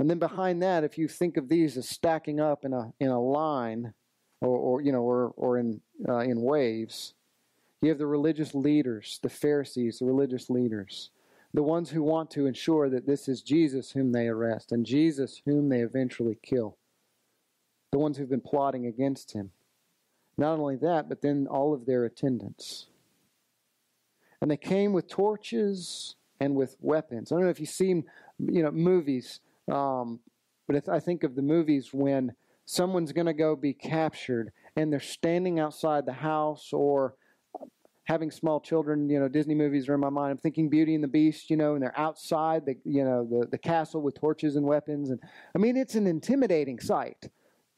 [0.00, 3.08] And then behind that, if you think of these as stacking up in a in
[3.08, 3.92] a line,
[4.40, 7.12] or, or you know, or or in uh, in waves,
[7.82, 11.10] you have the religious leaders, the Pharisees, the religious leaders,
[11.52, 15.42] the ones who want to ensure that this is Jesus whom they arrest and Jesus
[15.44, 16.78] whom they eventually kill,
[17.92, 19.50] the ones who've been plotting against him.
[20.38, 22.86] Not only that, but then all of their attendants.
[24.40, 27.30] And they came with torches and with weapons.
[27.30, 28.04] I don't know if you've seen,
[28.38, 30.20] you know, movies, um,
[30.66, 32.32] but I think of the movies when
[32.64, 37.14] someone's going to go be captured and they're standing outside the house or
[38.04, 40.32] having small children, you know, Disney movies are in my mind.
[40.32, 43.46] I'm thinking Beauty and the Beast, you know, and they're outside the, you know, the,
[43.48, 45.10] the castle with torches and weapons.
[45.10, 45.20] And
[45.54, 47.28] I mean, it's an intimidating sight,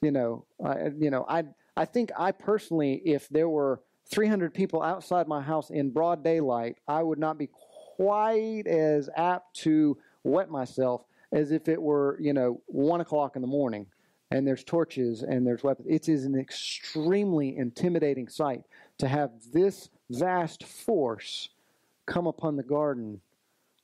[0.01, 1.45] you know, uh, you know, I,
[1.77, 3.81] I think I personally, if there were
[4.11, 7.49] 300 people outside my house in broad daylight, I would not be
[7.97, 13.43] quite as apt to wet myself as if it were, you know, one o'clock in
[13.43, 13.87] the morning
[14.31, 15.89] and there's torches and there's weapons.
[15.91, 18.63] It is an extremely intimidating sight
[18.99, 21.51] to have this vast force
[22.07, 23.21] come upon the garden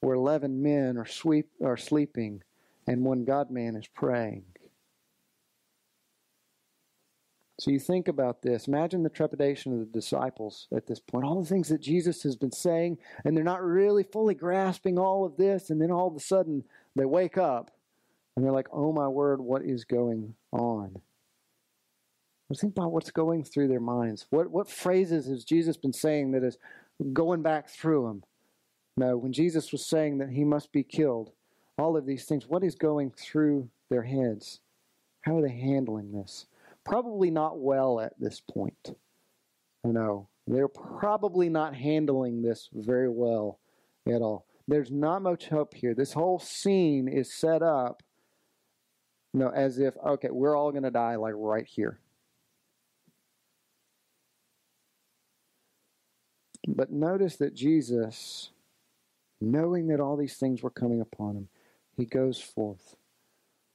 [0.01, 2.43] where 11 men are, sweep, are sleeping
[2.87, 4.45] and one God man is praying.
[7.61, 8.69] So you think about this.
[8.69, 11.25] Imagine the trepidation of the disciples at this point.
[11.25, 15.25] All the things that Jesus has been saying, and they're not really fully grasping all
[15.25, 16.63] of this, and then all of a sudden
[16.99, 17.71] they wake up
[18.37, 21.01] and they're like, oh my word, what is going on?
[22.49, 24.27] Let's think about what's going through their minds.
[24.31, 26.57] What, what phrases has Jesus been saying that is
[27.13, 28.23] going back through them?
[28.97, 31.33] No, when Jesus was saying that he must be killed,
[31.77, 34.61] all of these things, what is going through their heads?
[35.21, 36.47] How are they handling this?
[36.89, 38.97] probably not well at this point.
[39.85, 40.29] I know.
[40.47, 43.59] They're probably not handling this very well
[44.07, 44.47] at all.
[44.69, 45.95] There's not much hope here.
[45.95, 48.03] This whole scene is set up
[49.33, 51.99] you know, as if, okay, we're all going to die like right here.
[56.66, 58.51] But notice that Jesus,
[59.41, 61.49] knowing that all these things were coming upon him,
[61.97, 62.97] he goes forth.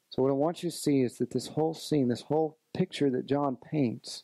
[0.10, 3.10] So, what I want you to see is that this whole scene, this whole picture
[3.12, 4.24] that John paints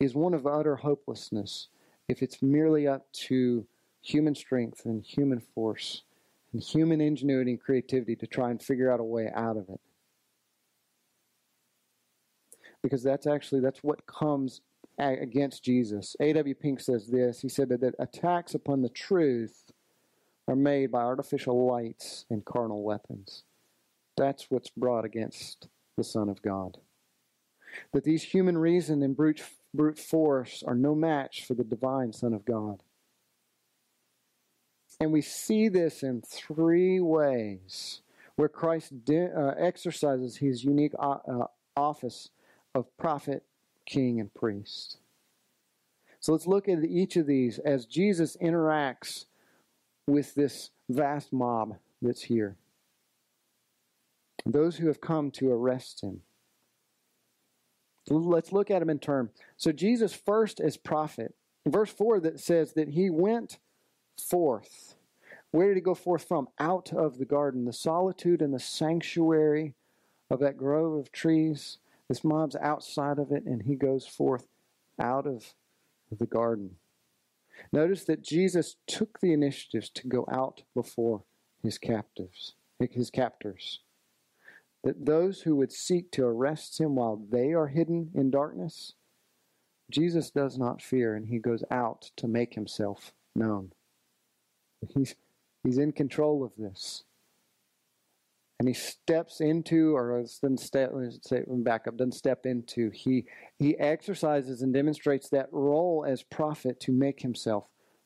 [0.00, 1.68] is one of utter hopelessness
[2.08, 3.66] if it's merely up to
[4.02, 6.02] human strength and human force
[6.52, 9.80] and human ingenuity and creativity to try and figure out a way out of it.
[12.82, 14.60] Because that's actually that's what comes
[14.98, 16.16] against Jesus.
[16.20, 16.54] A.W.
[16.54, 17.40] Pink says this.
[17.40, 19.72] He said that, that attacks upon the truth
[20.48, 23.44] are made by artificial lights and carnal weapons.
[24.16, 26.78] That's what's brought against the Son of God
[27.92, 29.42] that these human reason and brute,
[29.74, 32.82] brute force are no match for the divine Son of God.
[35.02, 38.02] And we see this in three ways.
[38.36, 41.46] where Christ de- uh, exercises his unique uh, uh,
[41.76, 42.30] office
[42.72, 43.44] of prophet,
[43.84, 44.98] king, and priest.
[46.20, 49.26] So let's look at each of these as Jesus interacts
[50.06, 52.56] with this vast mob that's here.
[54.46, 56.22] Those who have come to arrest him.
[58.08, 59.30] Let's look at him in turn.
[59.56, 61.34] So Jesus first as prophet.
[61.66, 63.58] Verse 4 that says that he went
[64.22, 64.94] forth.
[65.50, 66.48] Where did he go forth from?
[66.58, 69.74] Out of the garden, the solitude and the sanctuary
[70.30, 71.78] of that grove of trees.
[72.08, 74.46] This mob's outside of it, and he goes forth
[74.98, 75.54] out of
[76.10, 76.76] the garden.
[77.70, 81.22] Notice that Jesus took the initiatives to go out before
[81.62, 83.80] his captives, his captors.
[84.82, 88.94] That those who would seek to arrest him while they are hidden in darkness,
[89.90, 93.72] Jesus does not fear, and he goes out to make himself known.
[94.94, 95.14] He's,
[95.64, 97.04] he's in control of this.
[98.58, 102.90] And he steps into, or doesn't step, say, back up, doesn't step into.
[102.90, 103.24] He,
[103.58, 107.64] he exercises and demonstrates that role as prophet to make himself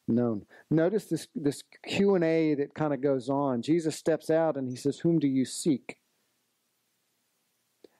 [0.08, 0.46] known.
[0.70, 3.60] Notice this, this Q&A that kind of goes on.
[3.60, 5.98] Jesus steps out and he says, whom do you seek?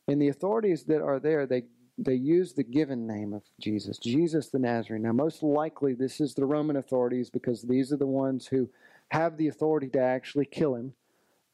[0.09, 1.64] And the authorities that are there, they
[1.99, 5.03] they use the given name of Jesus, Jesus the Nazarene.
[5.03, 8.69] Now, most likely, this is the Roman authorities because these are the ones who
[9.09, 10.93] have the authority to actually kill him.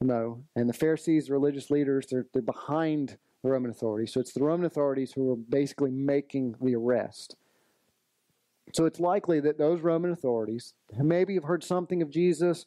[0.01, 4.12] No, and the Pharisees, the religious leaders, they're, they're behind the Roman authorities.
[4.12, 7.36] So it's the Roman authorities who are basically making the arrest.
[8.72, 12.66] So it's likely that those Roman authorities maybe have heard something of Jesus,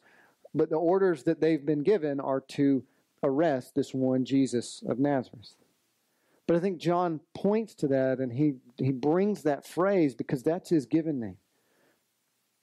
[0.54, 2.84] but the orders that they've been given are to
[3.22, 5.56] arrest this one Jesus of Nazareth.
[6.46, 10.70] But I think John points to that and he, he brings that phrase because that's
[10.70, 11.38] his given name.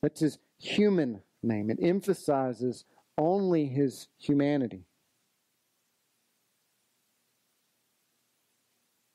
[0.01, 1.69] That's his human name.
[1.69, 2.86] It emphasizes
[3.17, 4.86] only his humanity.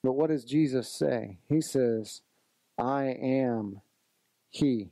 [0.02, 1.38] But what does Jesus say?
[1.48, 2.22] He says,
[2.78, 3.80] I am
[4.50, 4.90] He.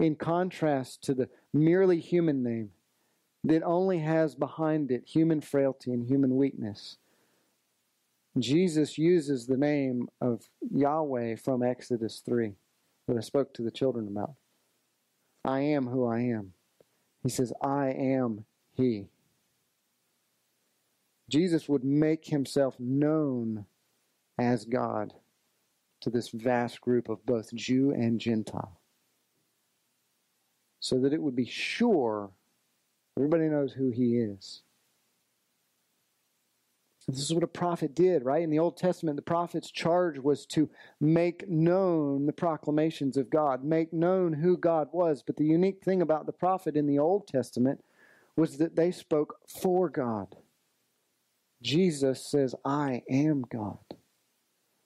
[0.00, 2.70] In contrast to the merely human name
[3.44, 6.96] that only has behind it human frailty and human weakness,
[8.38, 12.52] Jesus uses the name of Yahweh from Exodus 3
[13.08, 14.34] that I spoke to the children about.
[15.44, 16.52] I am who I am.
[17.22, 19.06] He says, I am He.
[21.28, 23.66] Jesus would make himself known
[24.38, 25.12] as God
[26.00, 28.80] to this vast group of both Jew and Gentile.
[30.78, 32.30] So that it would be sure
[33.16, 34.62] everybody knows who he is.
[37.08, 38.42] This is what a prophet did, right?
[38.42, 40.68] In the Old Testament, the prophet's charge was to
[41.00, 45.22] make known the proclamations of God, make known who God was.
[45.24, 47.84] But the unique thing about the prophet in the Old Testament
[48.36, 50.34] was that they spoke for God.
[51.62, 53.78] Jesus says, I am God.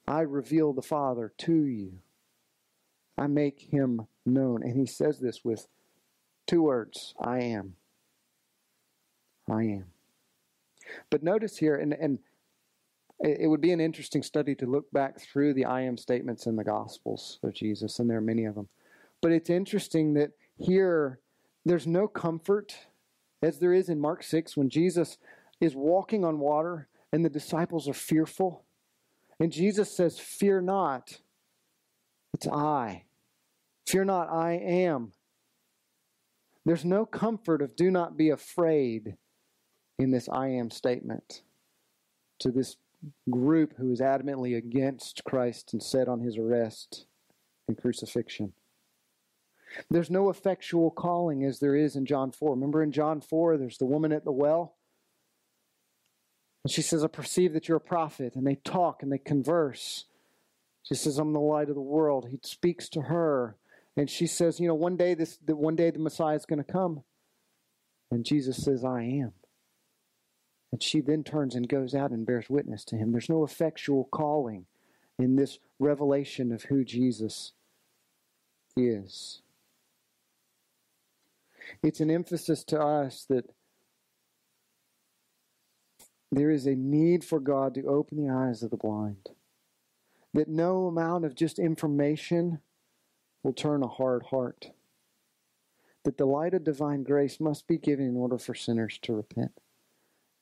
[0.07, 1.99] I reveal the Father to you.
[3.17, 4.63] I make him known.
[4.63, 5.67] And he says this with
[6.45, 7.75] two words I am.
[9.49, 9.90] I am.
[11.09, 12.19] But notice here, and, and
[13.19, 16.55] it would be an interesting study to look back through the I am statements in
[16.55, 18.67] the Gospels of Jesus, and there are many of them.
[19.21, 21.19] But it's interesting that here
[21.65, 22.75] there's no comfort
[23.41, 25.17] as there is in Mark 6 when Jesus
[25.59, 28.63] is walking on water and the disciples are fearful.
[29.39, 31.19] And Jesus says, Fear not,
[32.33, 33.03] it's I.
[33.85, 35.11] Fear not, I am.
[36.65, 39.17] There's no comfort of do not be afraid
[40.01, 41.41] in this I am statement
[42.39, 42.77] to this
[43.29, 47.05] group who is adamantly against Christ and set on his arrest
[47.67, 48.53] and crucifixion.
[49.89, 52.51] There's no effectual calling as there is in John 4.
[52.51, 54.75] Remember in John 4, there's the woman at the well?
[56.63, 58.35] And she says, I perceive that you're a prophet.
[58.35, 60.05] And they talk and they converse.
[60.83, 62.27] She says, I'm the light of the world.
[62.29, 63.55] He speaks to her.
[63.95, 66.71] And she says, You know, one day this one day the Messiah is going to
[66.71, 67.03] come.
[68.09, 69.33] And Jesus says, I am.
[70.71, 73.11] And she then turns and goes out and bears witness to him.
[73.11, 74.65] There's no effectual calling
[75.19, 77.53] in this revelation of who Jesus
[78.77, 79.41] is.
[81.83, 83.45] It's an emphasis to us that
[86.31, 89.29] there is a need for God to open the eyes of the blind.
[90.33, 92.59] That no amount of just information
[93.43, 94.67] will turn a hard heart.
[96.03, 99.51] That the light of divine grace must be given in order for sinners to repent.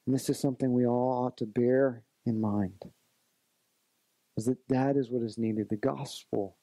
[0.10, 2.82] And this is something we all ought to bear in mind.
[4.38, 5.70] Is that that is what is needed.
[5.70, 6.57] The gospel,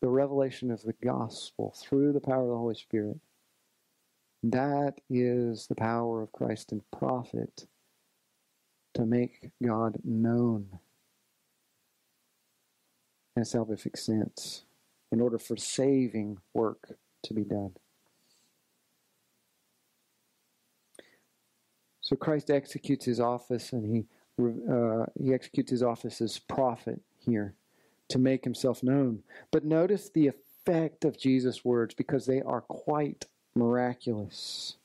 [0.00, 3.18] the revelation of the gospel through the power of the Holy Spirit
[4.44, 7.66] That is the power of Christ and prophet
[8.94, 10.78] to make God known
[13.34, 14.64] in a salvific sense
[15.10, 17.72] in order for saving work to be done.
[22.06, 24.06] So Christ executes his office and he
[24.40, 27.54] uh, he executes his office as prophet here
[28.08, 29.24] to make himself known.
[29.50, 33.24] But notice the effect of Jesus' words because they are quite
[33.56, 34.76] miraculous.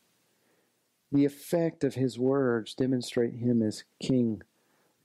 [1.11, 4.41] The effect of his words demonstrate him as king.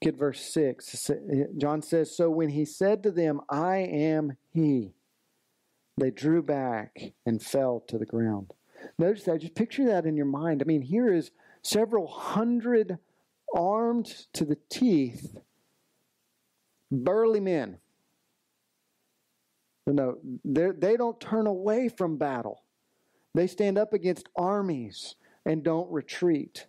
[0.01, 1.11] Look at verse 6.
[1.59, 4.95] John says, So when he said to them, I am he,
[5.99, 8.55] they drew back and fell to the ground.
[8.99, 9.41] Notice that.
[9.41, 10.63] Just picture that in your mind.
[10.63, 11.31] I mean, here is
[11.67, 12.99] several hundred
[13.55, 15.37] armed to the teeth,
[16.91, 17.79] burly men.
[19.87, 22.63] No, they don't turn away from battle.
[23.35, 25.15] They stand up against armies
[25.45, 26.67] and don't retreat.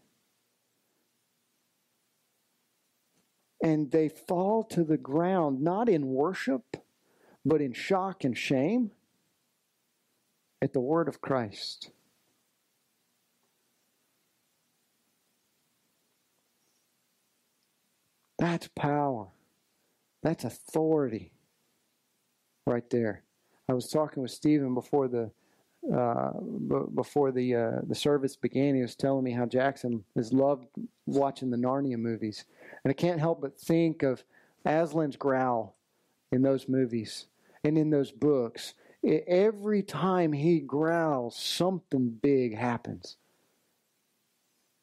[3.64, 6.78] And they fall to the ground, not in worship,
[7.44, 8.92] but in shock and shame
[10.62, 11.90] at the word of Christ.
[18.38, 19.28] That's power.
[20.24, 21.32] That's authority
[22.66, 23.24] right there.
[23.70, 25.32] I was talking with Stephen before the
[25.94, 28.76] uh, b- before the uh, the service began.
[28.76, 30.68] He was telling me how Jackson has loved
[31.06, 32.46] watching the Narnia movies,
[32.84, 34.24] and I can't help but think of
[34.66, 35.76] Aslan's growl
[36.32, 37.28] in those movies
[37.64, 38.74] and in those books.
[39.28, 43.16] Every time he growls, something big happens.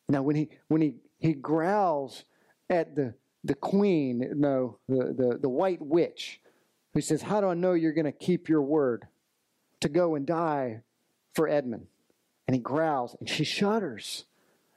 [0.08, 2.24] Now, when he when he he growls
[2.70, 3.14] at the
[3.44, 6.40] the queen, no, the, the, the white witch,
[6.94, 9.06] who says, How do I know you're going to keep your word
[9.80, 10.80] to go and die
[11.34, 11.86] for Edmund?
[12.48, 14.24] And he growls, and she shudders,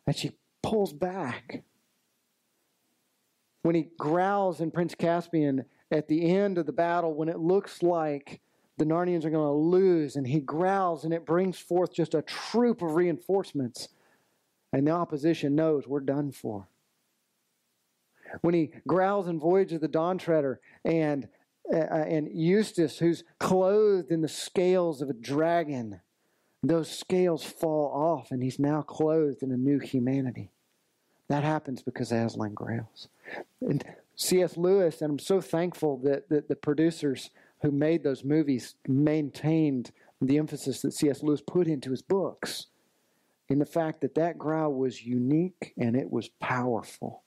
[0.05, 1.63] and she pulls back.
[3.63, 7.81] When he growls in Prince Caspian at the end of the battle, when it looks
[7.81, 8.41] like
[8.77, 12.21] the Narnians are going to lose, and he growls, and it brings forth just a
[12.21, 13.89] troop of reinforcements,
[14.71, 16.67] and the opposition knows we're done for
[18.41, 21.27] when he growls in Voyage of the Dawn Treader and
[21.71, 25.99] uh, and Eustace, who's clothed in the scales of a dragon,
[26.63, 30.51] those scales fall off, and he's now clothed in a new humanity.
[31.29, 33.09] That happens because Aslan growls.
[33.61, 33.83] And
[34.15, 34.57] C.S.
[34.57, 37.29] Lewis, and I'm so thankful that, that the producers
[37.61, 41.21] who made those movies maintained the emphasis that C.S.
[41.21, 42.67] Lewis put into his books
[43.49, 47.23] in the fact that that growl was unique and it was powerful.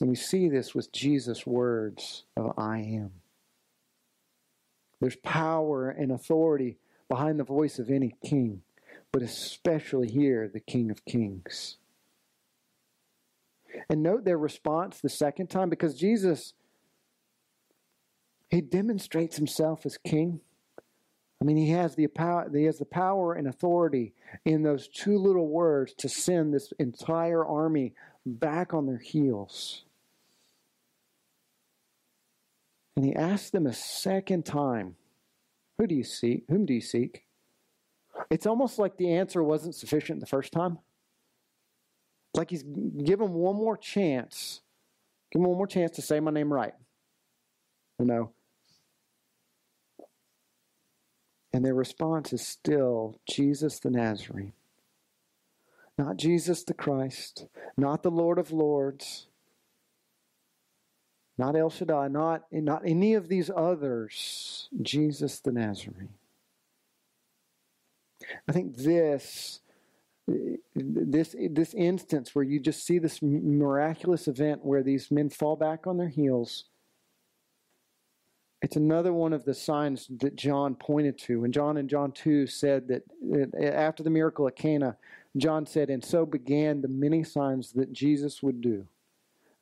[0.00, 3.12] And we see this with Jesus' words of I am.
[5.00, 6.78] There's power and authority
[7.08, 8.62] behind the voice of any king,
[9.12, 11.76] but especially here, the King of Kings.
[13.88, 16.54] And note their response the second time because Jesus,
[18.50, 20.40] he demonstrates himself as king.
[21.40, 25.18] I mean, he has the power, he has the power and authority in those two
[25.18, 27.94] little words to send this entire army
[28.26, 29.84] back on their heels.
[32.98, 34.96] And he asked them a second time,
[35.78, 36.42] Who do you seek?
[36.48, 37.26] Whom do you seek?
[38.28, 40.78] It's almost like the answer wasn't sufficient the first time.
[42.34, 44.62] Like he's given one more chance.
[45.30, 46.74] Give him one more chance to say my name right.
[48.00, 48.32] You know.
[51.52, 54.54] And their response is still Jesus the Nazarene.
[55.96, 57.46] Not Jesus the Christ,
[57.76, 59.28] not the Lord of Lords,
[61.38, 66.08] not El Shaddai, not, not any of these others, Jesus the Nazarene.
[68.48, 69.60] I think this,
[70.74, 75.86] this, this instance where you just see this miraculous event where these men fall back
[75.86, 76.64] on their heels,
[78.60, 81.44] it's another one of the signs that John pointed to.
[81.44, 83.04] And John in John 2 said that
[83.62, 84.96] after the miracle at Cana,
[85.36, 88.86] John said, And so began the many signs that Jesus would do.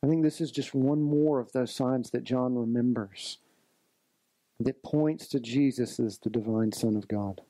[0.03, 3.39] I think this is just one more of those signs that John remembers
[4.59, 7.41] that points to Jesus as the divine Son of God.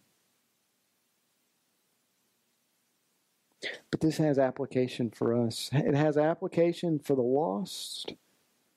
[3.92, 5.70] But this has application for us.
[5.74, 8.14] It has application for the lost,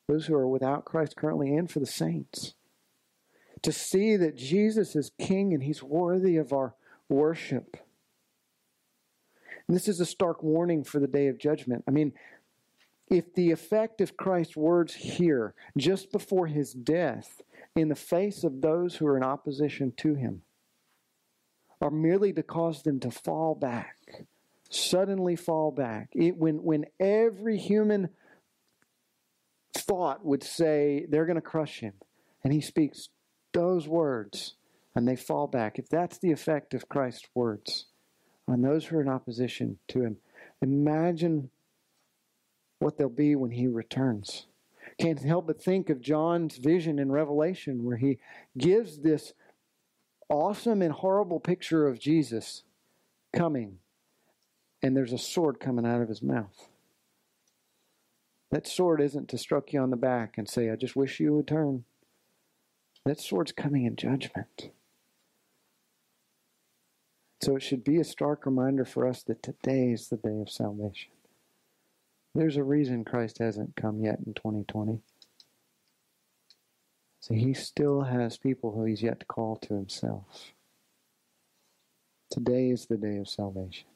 [0.08, 2.54] those who are without Christ currently, and for the saints.
[3.62, 6.74] To see that Jesus is King and He's worthy of our
[7.08, 7.76] worship.
[9.68, 11.84] And this is a stark warning for the day of judgment.
[11.86, 12.12] I mean,
[13.10, 17.42] if the effect of Christ's words here, just before his death,
[17.74, 20.42] in the face of those who are in opposition to him,
[21.80, 23.96] are merely to cause them to fall back,
[24.70, 26.10] suddenly fall back.
[26.12, 28.10] It, when, when every human
[29.74, 31.94] thought would say they're going to crush him,
[32.44, 33.08] and he speaks
[33.52, 34.54] those words,
[34.94, 35.78] and they fall back.
[35.78, 37.86] If that's the effect of Christ's words
[38.46, 40.16] on those who are in opposition to him,
[40.62, 41.50] imagine
[42.80, 44.46] what they'll be when he returns.
[44.98, 48.18] Can't help but think of John's vision in Revelation where he
[48.58, 49.32] gives this
[50.28, 52.64] awesome and horrible picture of Jesus
[53.32, 53.78] coming,
[54.82, 56.68] and there's a sword coming out of his mouth.
[58.50, 61.34] That sword isn't to stroke you on the back and say, I just wish you
[61.34, 61.84] would turn.
[63.04, 64.70] That sword's coming in judgment.
[67.42, 70.50] So it should be a stark reminder for us that today is the day of
[70.50, 71.10] salvation.
[72.34, 75.00] There's a reason Christ hasn't come yet in 2020.
[77.20, 80.52] So he still has people who he's yet to call to himself.
[82.30, 83.88] Today is the day of salvation.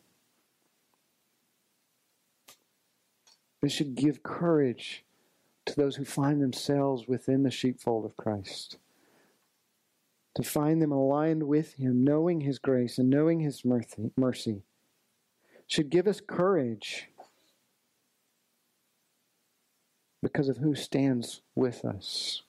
[3.62, 5.04] This should give courage
[5.64, 8.76] to those who find themselves within the sheepfold of Christ.
[10.34, 13.62] To find them aligned with Him, knowing His grace and knowing His
[14.16, 14.62] mercy,
[15.66, 17.08] should give us courage
[20.24, 22.42] because of who stands with us.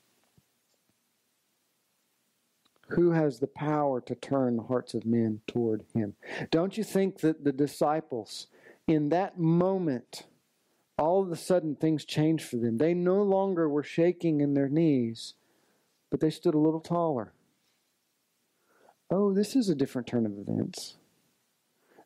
[2.90, 6.16] Who has the power to turn the hearts of men toward him?
[6.52, 8.48] Don't you think that the disciples,
[8.88, 10.24] in that moment,
[10.98, 12.78] all of a sudden things changed for them?
[12.78, 15.34] They no longer were shaking in their knees,
[16.10, 17.34] but they stood a little taller.
[19.12, 20.96] Oh, this is a different turn of events.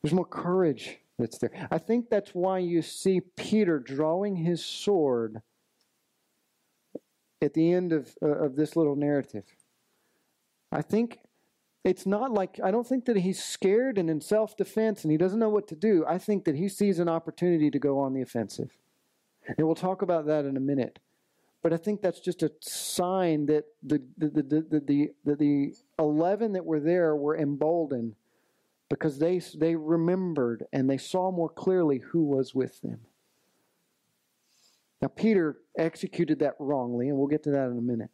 [0.01, 1.51] There's more courage that's there.
[1.69, 5.43] I think that's why you see Peter drawing his sword
[7.41, 9.45] at the end of, uh, of this little narrative.
[10.71, 11.19] I think
[11.83, 15.17] it's not like, I don't think that he's scared and in self defense and he
[15.17, 16.05] doesn't know what to do.
[16.07, 18.71] I think that he sees an opportunity to go on the offensive.
[19.47, 20.99] And we'll talk about that in a minute.
[21.61, 25.73] But I think that's just a sign that the, the, the, the, the, the, the
[25.97, 28.15] 11 that were there were emboldened
[28.89, 33.01] because they, they remembered and they saw more clearly who was with them.
[35.01, 38.09] Now, Peter executed that wrongly, and we'll get to that in a minute.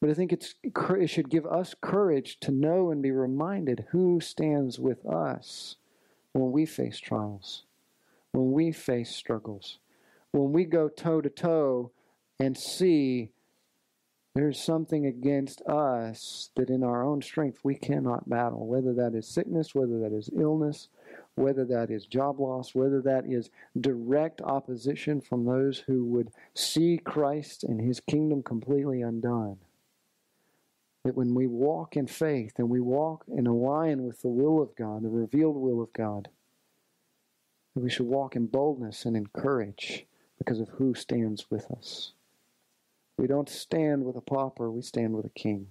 [0.00, 0.54] But I think it
[1.08, 5.76] should give us courage to know and be reminded who stands with us
[6.32, 7.64] when we face trials,
[8.32, 9.78] when we face struggles,
[10.30, 11.90] when we go toe to toe
[12.38, 13.32] and see
[14.34, 19.26] there's something against us that in our own strength we cannot battle, whether that is
[19.26, 20.88] sickness, whether that is illness,
[21.38, 26.98] whether that is job loss, whether that is direct opposition from those who would see
[26.98, 29.58] Christ and his kingdom completely undone.
[31.04, 34.74] That when we walk in faith and we walk in line with the will of
[34.76, 36.28] God, the revealed will of God,
[37.74, 40.06] that we should walk in boldness and in courage
[40.38, 42.12] because of who stands with us.
[43.16, 45.68] We don't stand with a pauper, we stand with a king.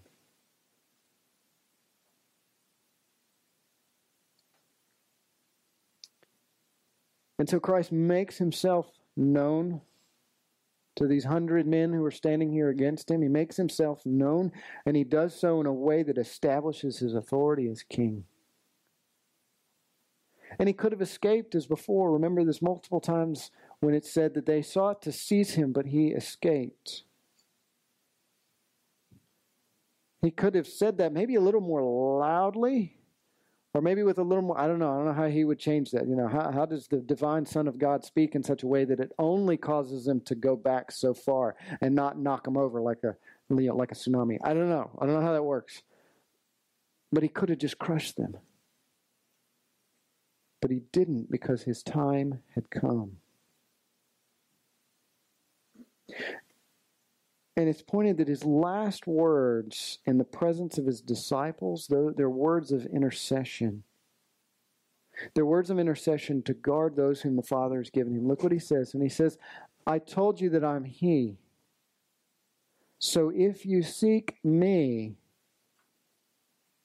[7.39, 9.81] And so Christ makes himself known
[10.95, 13.21] to these hundred men who are standing here against him.
[13.21, 14.51] He makes himself known,
[14.85, 18.25] and he does so in a way that establishes his authority as king.
[20.59, 22.11] And he could have escaped as before.
[22.11, 26.07] Remember this multiple times when it said that they sought to seize him, but he
[26.07, 27.03] escaped.
[30.23, 31.83] He could have said that maybe a little more
[32.19, 32.96] loudly,
[33.77, 35.59] or maybe with a little more, I don't know, I don't know how he would
[35.59, 36.07] change that.
[36.07, 38.85] You know, how, how does the divine Son of God speak in such a way
[38.85, 42.81] that it only causes him to go back so far and not knock him over
[42.81, 43.15] like a,
[43.51, 44.39] you know, like a tsunami?
[44.43, 44.89] I don't know.
[44.99, 45.83] I don't know how that works.
[47.11, 48.37] But he could have just crushed them.
[50.59, 53.17] But he didn't because his time had come.
[57.57, 62.29] And it's pointed that his last words in the presence of his disciples, though they're
[62.29, 63.83] words of intercession.
[65.33, 68.27] They're words of intercession to guard those whom the Father has given him.
[68.27, 68.93] Look what he says.
[68.93, 69.39] And he says,
[69.87, 71.39] I told you that I'm he.
[72.99, 75.15] So if you seek me,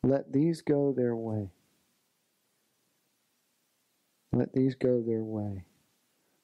[0.03, 1.51] let these go their way.
[4.33, 5.64] Let these go their way.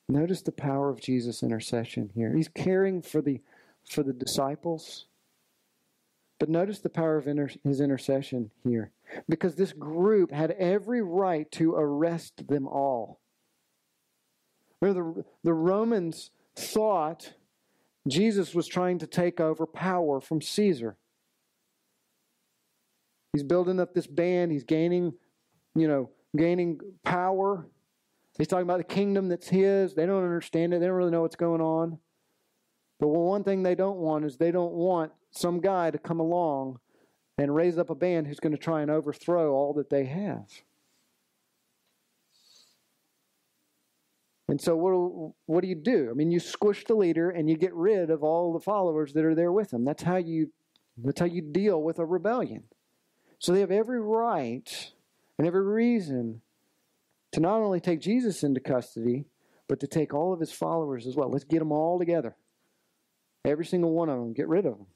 [0.06, 2.34] Notice the power of Jesus' intercession here.
[2.34, 3.40] He's caring for the
[3.92, 5.06] for the disciples.
[6.38, 8.92] But notice the power of inter- his intercession here.
[9.28, 13.20] Because this group had every right to arrest them all.
[14.80, 17.32] Remember, the, the Romans thought
[18.06, 20.96] Jesus was trying to take over power from Caesar.
[23.32, 24.52] He's building up this band.
[24.52, 25.12] He's gaining,
[25.74, 27.66] you know, gaining power.
[28.38, 29.94] He's talking about the kingdom that's his.
[29.94, 30.80] They don't understand it.
[30.80, 31.98] They don't really know what's going on.
[32.98, 36.80] But one thing they don't want is they don't want some guy to come along
[37.36, 40.48] and raise up a band who's going to try and overthrow all that they have.
[44.48, 46.08] And so, what, what do you do?
[46.10, 49.24] I mean, you squish the leader and you get rid of all the followers that
[49.24, 49.84] are there with him.
[49.84, 50.50] That's how you,
[50.96, 52.64] that's how you deal with a rebellion.
[53.38, 54.90] So they have every right
[55.36, 56.40] and every reason
[57.32, 59.26] to not only take Jesus into custody,
[59.68, 61.30] but to take all of his followers as well.
[61.30, 62.34] Let's get them all together.
[63.48, 64.86] Every single one of them, get rid of them.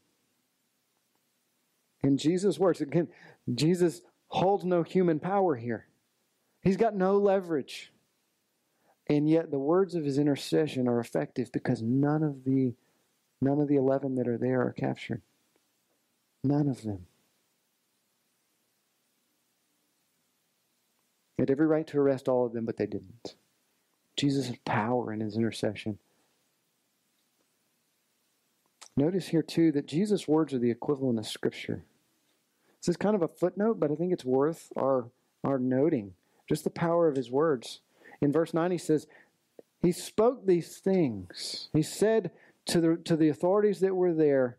[2.03, 2.83] And Jesus works.
[2.83, 3.09] Again,
[3.53, 5.87] Jesus holds no human power here.
[6.61, 7.93] He's got no leverage.
[9.09, 12.75] And yet the words of his intercession are effective because none of the
[13.41, 15.23] none of the 11 that are there are captured.
[16.45, 17.07] None of them.
[21.37, 23.35] He had every right to arrest all of them, but they didn't.
[24.17, 25.99] Jesus power in his intercession.
[28.97, 31.85] Notice here, too, that Jesus' words are the equivalent of Scripture.
[32.81, 35.07] This is kind of a footnote, but I think it's worth our,
[35.45, 36.15] our noting.
[36.49, 37.81] Just the power of his words.
[38.21, 39.07] In verse 9, he says,
[39.81, 41.69] He spoke these things.
[41.73, 42.33] He said
[42.67, 44.59] to the, to the authorities that were there,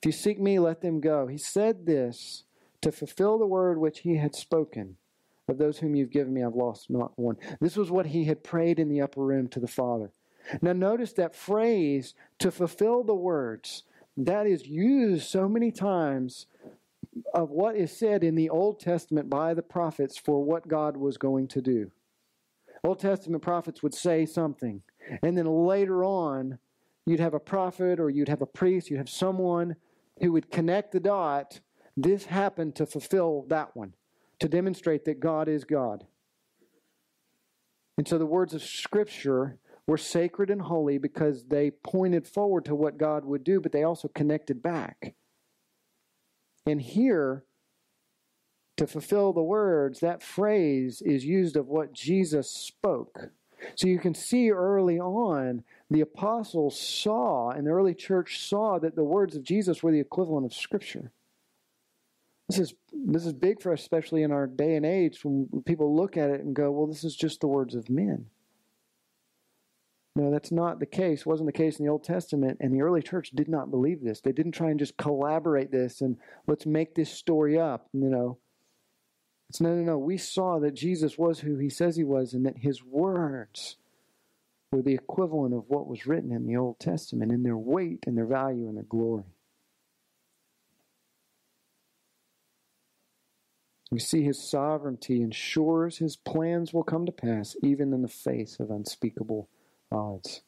[0.00, 1.26] If you seek me, let them go.
[1.26, 2.44] He said this
[2.80, 4.96] to fulfill the word which he had spoken.
[5.48, 7.36] Of those whom you've given me, I've lost not one.
[7.60, 10.12] This was what he had prayed in the upper room to the Father.
[10.60, 13.84] Now, notice that phrase, to fulfill the words,
[14.16, 16.46] that is used so many times
[17.34, 21.16] of what is said in the Old Testament by the prophets for what God was
[21.16, 21.90] going to do.
[22.84, 24.82] Old Testament prophets would say something,
[25.22, 26.58] and then later on,
[27.06, 29.76] you'd have a prophet or you'd have a priest, you'd have someone
[30.20, 31.60] who would connect the dot.
[31.96, 33.94] This happened to fulfill that one,
[34.40, 36.06] to demonstrate that God is God.
[37.98, 42.74] And so the words of Scripture were sacred and holy because they pointed forward to
[42.74, 45.14] what God would do, but they also connected back.
[46.66, 47.44] And here,
[48.76, 53.30] to fulfill the words, that phrase is used of what Jesus spoke.
[53.74, 58.96] So you can see early on, the apostles saw, and the early church saw that
[58.96, 61.12] the words of Jesus were the equivalent of Scripture.
[62.48, 65.94] This is, this is big for us, especially in our day and age, when people
[65.94, 68.26] look at it and go, well, this is just the words of men.
[70.14, 71.24] No, that's not the case.
[71.24, 74.20] Wasn't the case in the Old Testament, and the early church did not believe this.
[74.20, 78.38] They didn't try and just collaborate this and let's make this story up, you know.
[79.48, 79.98] It's no, no, no.
[79.98, 83.76] We saw that Jesus was who he says he was and that his words
[84.70, 88.16] were the equivalent of what was written in the Old Testament in their weight and
[88.16, 89.24] their value and their glory.
[93.90, 98.58] We see his sovereignty ensures his plans will come to pass even in the face
[98.58, 99.50] of unspeakable
[99.92, 100.42] odds.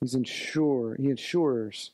[0.00, 1.92] He's ensure, he ensures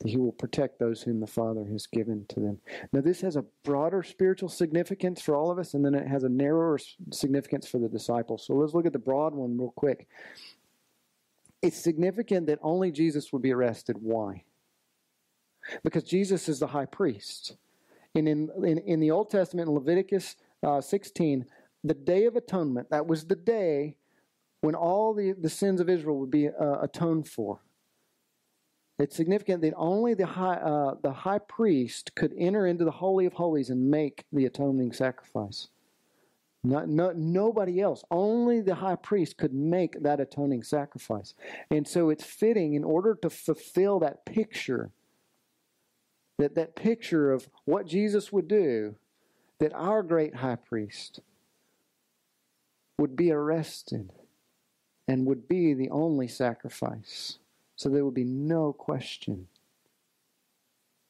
[0.00, 2.58] that he will protect those whom the Father has given to them.
[2.92, 6.24] Now, this has a broader spiritual significance for all of us, and then it has
[6.24, 6.78] a narrower
[7.10, 8.44] significance for the disciples.
[8.44, 10.08] So let's look at the broad one real quick.
[11.60, 13.96] It's significant that only Jesus would be arrested.
[14.00, 14.42] Why?
[15.84, 17.56] Because Jesus is the high priest.
[18.14, 21.46] And in, in, in the Old Testament, in Leviticus uh, 16,
[21.84, 23.96] the Day of Atonement, that was the day
[24.62, 27.60] when all the, the sins of Israel would be uh, atoned for.
[28.98, 33.26] It's significant that only the high, uh, the high priest could enter into the Holy
[33.26, 35.68] of Holies and make the atoning sacrifice.
[36.62, 38.04] Not, no, nobody else.
[38.08, 41.34] Only the high priest could make that atoning sacrifice.
[41.68, 44.92] And so it's fitting in order to fulfill that picture,
[46.38, 48.94] that, that picture of what Jesus would do,
[49.58, 51.18] that our great high priest
[52.96, 54.12] would be arrested
[55.08, 57.38] and would be the only sacrifice.
[57.76, 59.48] So there would be no question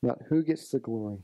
[0.03, 1.19] about who gets the glory.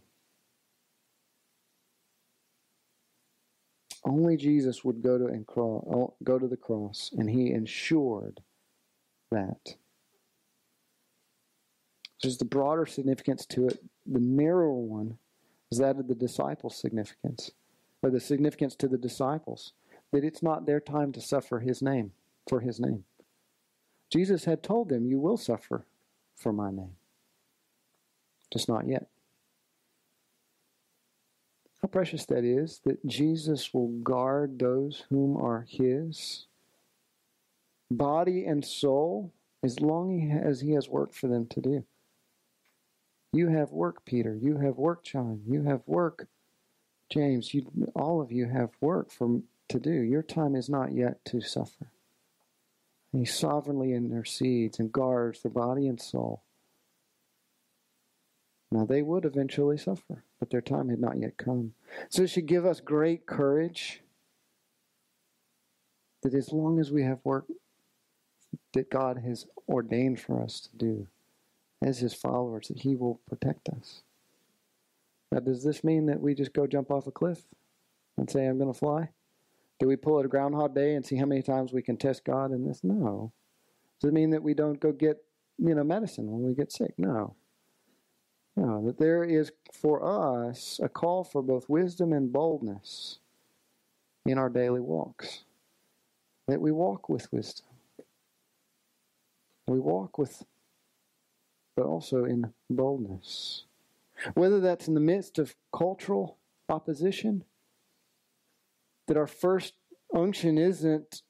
[4.05, 8.41] Only Jesus would go to and crawl, oh, go to the cross, and he ensured
[9.31, 9.75] that.
[12.23, 13.83] There's the broader significance to it.
[14.07, 15.19] The narrower one
[15.71, 17.51] is that of the disciples' significance,
[18.03, 19.73] or the significance to the disciples,
[20.13, 22.13] that it's not their time to suffer his name
[22.49, 23.05] for his name.
[24.11, 25.87] Jesus had told them, You will suffer
[26.35, 26.97] for my name.
[28.53, 29.09] Just not yet.
[31.83, 36.47] How precious that is that Jesus will guard those whom are his,
[37.91, 39.33] body and soul,
[39.63, 41.85] as long as he has work for them to do.
[43.33, 44.37] You have work, Peter.
[44.41, 45.43] You have work, John.
[45.47, 46.29] You have work,
[47.11, 47.53] James.
[47.53, 49.91] You, all of you have work for, to do.
[49.91, 51.93] Your time is not yet to suffer.
[53.19, 56.43] He sovereignly intercedes and guards their body and soul.
[58.71, 61.73] Now, they would eventually suffer, but their time had not yet come.
[62.11, 64.03] So it should give us great courage
[66.23, 67.47] that as long as we have work
[68.75, 71.07] that God has ordained for us to do
[71.81, 74.03] as His followers, that He will protect us.
[75.33, 77.43] Now, does this mean that we just go jump off a cliff
[78.17, 79.11] and say, I'm going to fly?
[79.79, 82.25] Do we pull it a Groundhog Day and see how many times we can test
[82.25, 82.83] God in this?
[82.83, 83.33] No.
[84.01, 85.23] Does it mean that we don't go get,
[85.59, 86.95] you know, medicine when we get sick?
[86.99, 87.37] No.
[88.57, 93.21] No, that there is for us a call for both wisdom and boldness
[94.27, 95.45] in our daily walks.
[96.49, 97.67] That we walk with wisdom.
[99.69, 100.45] We walk with,
[101.77, 103.65] but also in boldness.
[104.35, 107.45] Whether that's in the midst of cultural opposition,
[109.09, 109.75] that our first
[110.15, 111.23] unction isn't,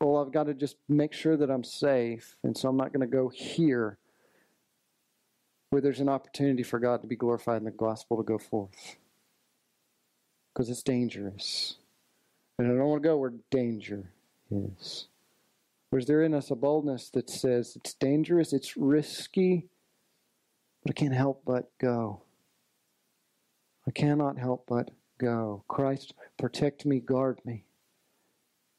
[0.00, 3.08] well, I've got to just make sure that I'm safe, and so I'm not going
[3.08, 3.98] to go here
[5.70, 8.96] where there's an opportunity for God to be glorified and the gospel to go forth.
[10.52, 11.76] Because it's dangerous.
[12.58, 14.12] And I don't want to go where danger
[14.50, 15.08] is.
[15.92, 19.68] Is there in us a boldness that says it's dangerous, it's risky,
[20.82, 22.22] but I can't help but go?
[23.86, 25.64] I cannot help but go.
[25.68, 27.64] Christ, protect me, guard me.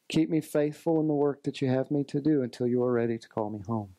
[0.08, 2.92] Keep me faithful in the work that you have me to do until you are
[2.92, 3.90] ready to call me home.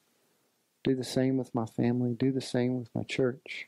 [0.85, 2.15] Do the same with my family.
[2.15, 3.67] Do the same with my church.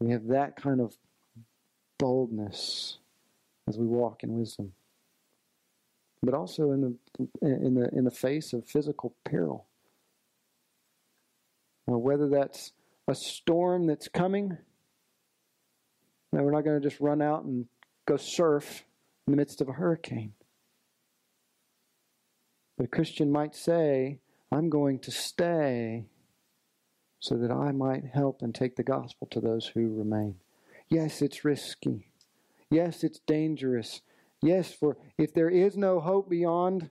[0.00, 0.96] We have that kind of
[1.98, 2.98] boldness
[3.68, 4.72] as we walk in wisdom.
[6.22, 9.66] But also in the in the in the face of physical peril.
[11.86, 12.72] Whether that's
[13.08, 14.58] a storm that's coming,
[16.32, 17.66] now we're not going to just run out and
[18.06, 18.84] go surf
[19.26, 20.32] in the midst of a hurricane.
[22.76, 24.20] But a Christian might say,
[24.52, 26.06] I'm going to stay
[27.18, 30.36] so that I might help and take the gospel to those who remain.
[30.88, 32.10] Yes, it's risky.
[32.70, 34.00] Yes, it's dangerous.
[34.42, 36.90] Yes, for if there is no hope beyond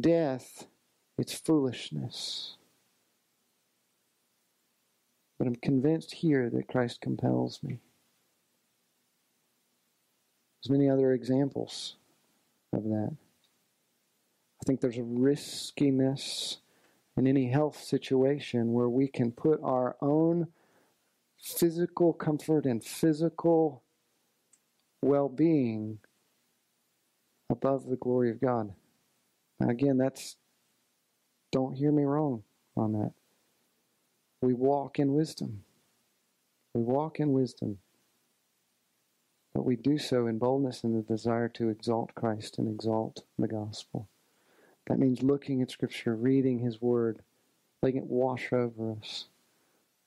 [0.00, 0.66] death,
[1.18, 2.56] it's foolishness.
[5.38, 7.80] But I'm convinced here that Christ compels me.
[10.64, 11.96] There's many other examples
[12.72, 13.10] of that.
[13.12, 16.58] I think there's a riskiness
[17.18, 20.48] in any health situation where we can put our own
[21.38, 23.82] physical comfort and physical
[25.02, 25.98] well being
[27.50, 28.72] above the glory of God.
[29.60, 30.36] Now, again, that's,
[31.52, 32.42] don't hear me wrong
[32.74, 33.12] on that.
[34.40, 35.62] We walk in wisdom.
[36.72, 37.78] We walk in wisdom.
[39.54, 43.46] But we do so in boldness and the desire to exalt Christ and exalt the
[43.46, 44.08] gospel.
[44.88, 47.20] That means looking at Scripture, reading His Word,
[47.80, 49.26] letting it wash over us.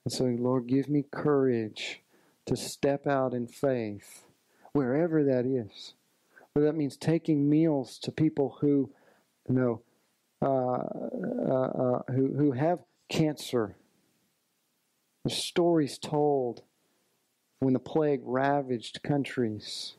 [0.04, 2.02] And saying, Lord, give me courage
[2.46, 4.24] to step out in faith,
[4.72, 5.94] wherever that is.
[6.52, 8.90] Whether that means taking meals to people who,
[9.48, 9.82] you know,
[10.40, 10.84] uh,
[11.50, 13.76] uh, uh, who, who have cancer.
[15.24, 16.62] The stories told
[17.60, 19.94] when the plague ravaged countries.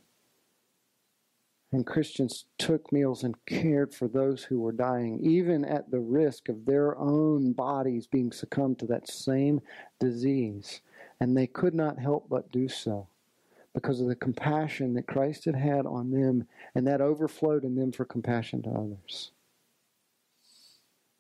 [1.71, 6.49] And Christians took meals and cared for those who were dying, even at the risk
[6.49, 9.61] of their own bodies being succumbed to that same
[9.99, 10.81] disease.
[11.19, 13.07] And they could not help but do so
[13.73, 17.91] because of the compassion that Christ had had on them, and that overflowed in them
[17.91, 19.31] for compassion to others.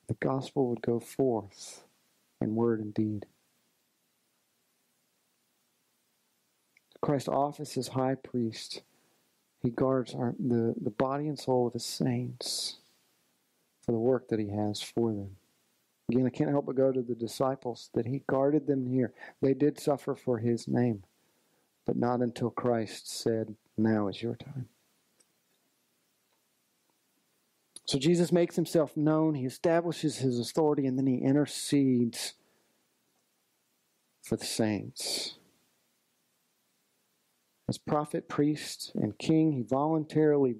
[0.07, 1.83] The gospel would go forth
[2.41, 3.27] in word and deed.
[7.01, 8.81] Christ's office as high priest
[9.61, 12.77] he guards our, the, the body and soul of his saints
[13.81, 15.35] for the work that he has for them.
[16.09, 19.13] Again, I can't help but go to the disciples that he guarded them here.
[19.41, 21.03] They did suffer for his name,
[21.85, 24.69] but not until Christ said, Now is your time.
[27.85, 32.33] So Jesus makes himself known, he establishes his authority, and then he intercedes
[34.21, 35.38] for the saints.
[37.69, 40.55] As prophet, priest, and king, he voluntarily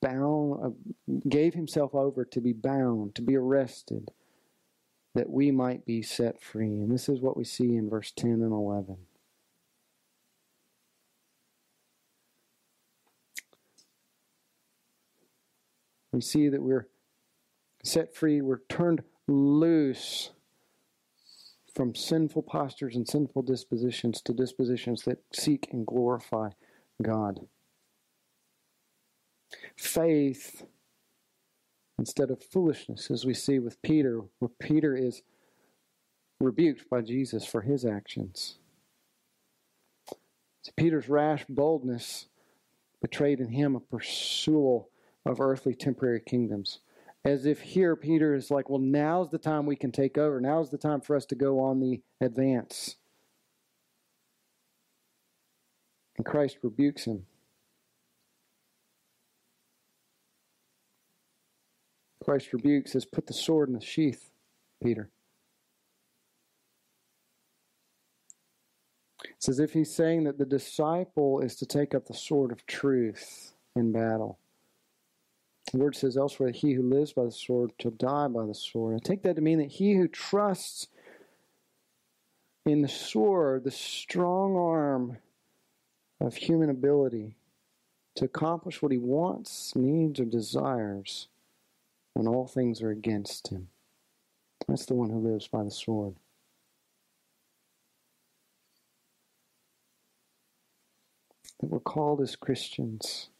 [0.00, 4.10] bound, uh, gave himself over to be bound, to be arrested,
[5.14, 6.80] that we might be set free.
[6.80, 8.96] And this is what we see in verse 10 and 11.
[16.14, 16.88] We see that we're
[17.82, 20.30] set free, we're turned loose
[21.74, 26.50] from sinful postures and sinful dispositions to dispositions that seek and glorify
[27.02, 27.40] God.
[29.76, 30.64] Faith
[31.98, 35.22] instead of foolishness, as we see with Peter, where Peter is
[36.40, 38.58] rebuked by Jesus for his actions.
[40.62, 42.26] So Peter's rash boldness
[43.00, 44.84] betrayed in him a pursuit
[45.26, 46.80] of earthly temporary kingdoms.
[47.24, 50.40] As if here Peter is like, well, now's the time we can take over.
[50.40, 52.96] Now's the time for us to go on the advance.
[56.18, 57.24] And Christ rebukes him.
[62.22, 64.30] Christ rebukes says, put the sword in the sheath,
[64.82, 65.10] Peter.
[69.30, 72.66] It's as if he's saying that the disciple is to take up the sword of
[72.66, 74.38] truth in battle.
[75.74, 78.94] The word says elsewhere, he who lives by the sword shall die by the sword.
[78.94, 80.86] I take that to mean that he who trusts
[82.64, 85.18] in the sword, the strong arm
[86.20, 87.34] of human ability
[88.14, 91.26] to accomplish what he wants, needs, or desires
[92.12, 93.66] when all things are against him.
[94.68, 96.14] That's the one who lives by the sword.
[101.58, 103.30] That we're called as Christians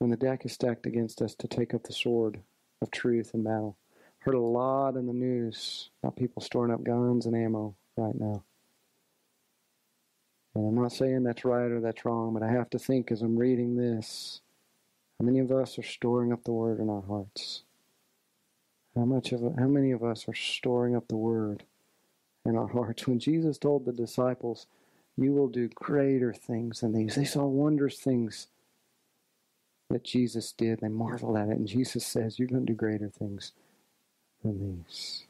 [0.00, 2.40] when the deck is stacked against us to take up the sword
[2.82, 3.76] of truth in battle.
[4.20, 8.42] Heard a lot in the news about people storing up guns and ammo right now.
[10.54, 13.22] And I'm not saying that's right or that's wrong, but I have to think as
[13.22, 14.40] I'm reading this
[15.18, 17.62] how many of us are storing up the word in our hearts?
[18.96, 21.64] How much of how many of us are storing up the word
[22.46, 23.06] in our hearts?
[23.06, 24.66] When Jesus told the disciples,
[25.18, 28.48] "You will do greater things than these," they saw wondrous things
[29.90, 30.80] that Jesus did.
[30.80, 31.56] They marveled at it.
[31.56, 33.52] And Jesus says, You're going to do greater things
[34.42, 35.24] than these.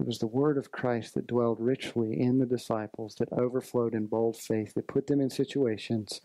[0.00, 4.06] It was the word of Christ that dwelled richly in the disciples, that overflowed in
[4.06, 6.20] bold faith, that put them in situations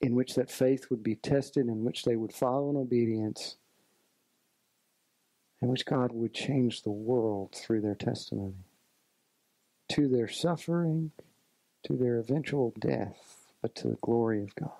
[0.00, 3.56] in which that faith would be tested, in which they would follow in obedience,
[5.60, 8.64] in which God would change the world through their testimony,
[9.90, 11.10] to their suffering,
[11.84, 14.70] to their eventual death but to the glory of God.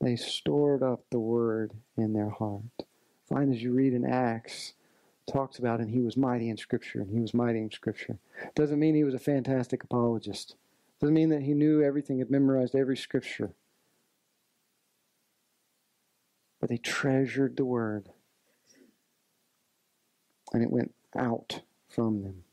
[0.00, 2.62] They stored up the word in their heart.
[3.28, 4.72] Find as you read in Acts,
[5.30, 8.18] talks about and he was mighty in Scripture, and he was mighty in Scripture.
[8.54, 10.56] Doesn't mean he was a fantastic apologist.
[11.00, 13.50] Doesn't mean that he knew everything, had memorized every Scripture.
[16.60, 18.08] But they treasured the word,
[20.52, 22.44] and it went out from them.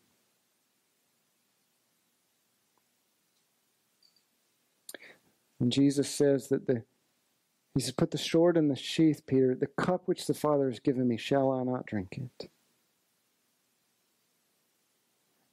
[5.60, 6.84] And Jesus says that the
[7.76, 9.54] he says, Put the sword in the sheath, Peter.
[9.54, 12.50] The cup which the Father has given me, shall I not drink it?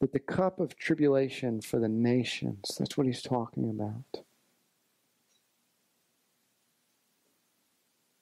[0.00, 4.24] That the cup of tribulation for the nations, that's what he's talking about.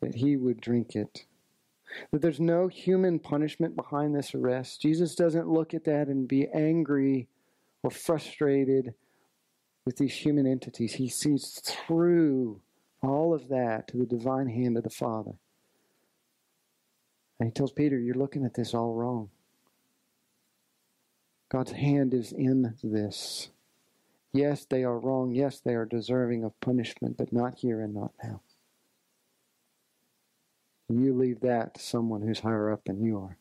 [0.01, 1.27] That he would drink it.
[2.11, 4.81] That there's no human punishment behind this arrest.
[4.81, 7.28] Jesus doesn't look at that and be angry
[7.82, 8.94] or frustrated
[9.85, 10.94] with these human entities.
[10.94, 12.61] He sees through
[13.02, 15.32] all of that to the divine hand of the Father.
[17.39, 19.31] And he tells Peter, You're looking at this all wrong.
[21.48, 23.48] God's hand is in this.
[24.32, 25.32] Yes, they are wrong.
[25.32, 28.43] Yes, they are deserving of punishment, but not here and not now.
[30.89, 33.36] You leave that to someone who's higher up than you are.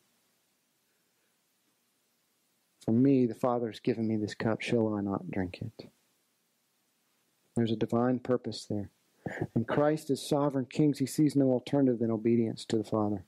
[2.84, 4.60] For me, the Father has given me this cup.
[4.60, 5.90] Shall I not drink it?
[7.56, 8.90] There's a divine purpose there.
[9.54, 13.24] And Christ as sovereign king, he sees no alternative than obedience to the Father.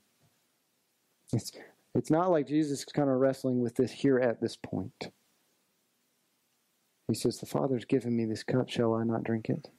[1.31, 1.51] It's,
[1.93, 5.11] it's not like Jesus is kind of wrestling with this here at this point.
[7.07, 9.69] He says, The Father's given me this cup, shall I not drink it?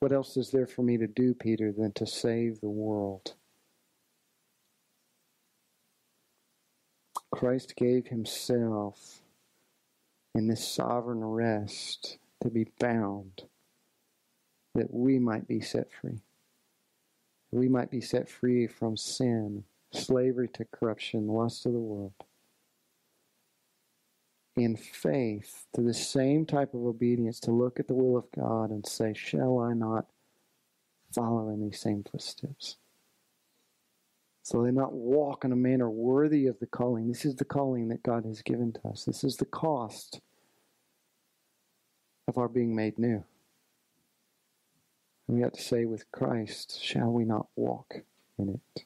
[0.00, 3.34] What else is there for me to do, Peter, than to save the world?
[7.32, 9.22] Christ gave himself
[10.34, 13.42] in this sovereign rest to be bound
[14.74, 16.20] that we might be set free.
[17.50, 22.12] We might be set free from sin, slavery to corruption, lust of the world.
[24.56, 28.70] In faith, to the same type of obedience, to look at the will of God
[28.70, 30.06] and say, Shall I not
[31.12, 32.76] follow in these same footsteps?
[34.42, 37.08] So they not walk in a manner worthy of the calling.
[37.08, 39.04] This is the calling that God has given to us.
[39.06, 40.20] This is the cost
[42.26, 43.24] of our being made new.
[45.26, 48.02] And we have to say with Christ, shall we not walk
[48.38, 48.84] in it?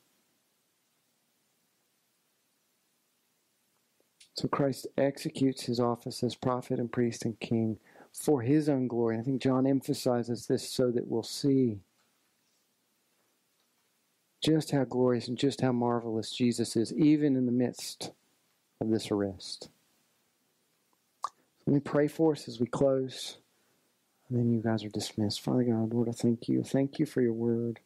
[4.35, 7.79] So Christ executes his office as prophet and priest and king
[8.13, 9.17] for his own glory.
[9.17, 11.81] And I think John emphasizes this so that we'll see
[14.41, 18.13] just how glorious and just how marvelous Jesus is, even in the midst
[18.81, 19.71] of this arrest.
[21.69, 23.37] Let me pray for us as we close,
[24.31, 25.43] and then you guys are dismissed.
[25.43, 26.63] Father God, Lord, I thank you.
[26.63, 27.81] Thank you for your word.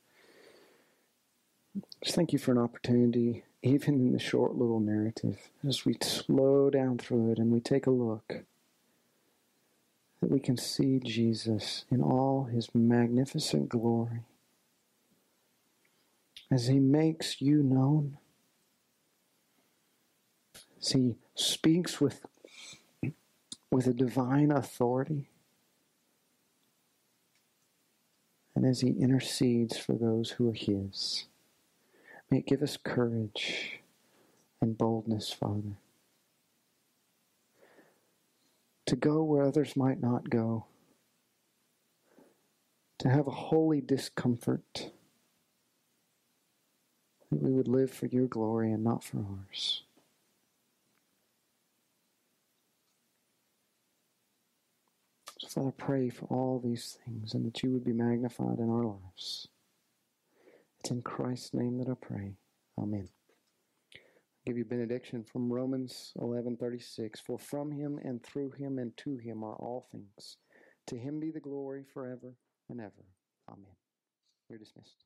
[2.00, 6.70] Just thank you for an opportunity, even in the short little narrative, as we slow
[6.70, 8.44] down through it and we take a look,
[10.20, 14.20] that we can see Jesus in all his magnificent glory
[16.52, 18.18] as he makes you known,
[20.80, 22.24] as he speaks with,
[23.72, 25.30] with a divine authority,
[28.54, 31.24] and as he intercedes for those who are his.
[32.30, 33.80] May it give us courage
[34.60, 35.78] and boldness, Father,
[38.86, 40.66] to go where others might not go,
[42.98, 44.90] to have a holy discomfort,
[47.30, 49.82] that we would live for your glory and not for ours.
[55.40, 58.84] So, Father, pray for all these things and that you would be magnified in our
[58.84, 59.48] lives.
[60.80, 62.32] It's in Christ's name that I pray.
[62.78, 63.08] Amen.
[63.94, 64.00] I'll
[64.46, 67.20] give you benediction from Romans 11:36.
[67.20, 70.38] For from him and through him and to him are all things.
[70.86, 72.34] To him be the glory forever
[72.70, 73.04] and ever.
[73.48, 73.76] Amen.
[74.48, 75.04] You're dismissed.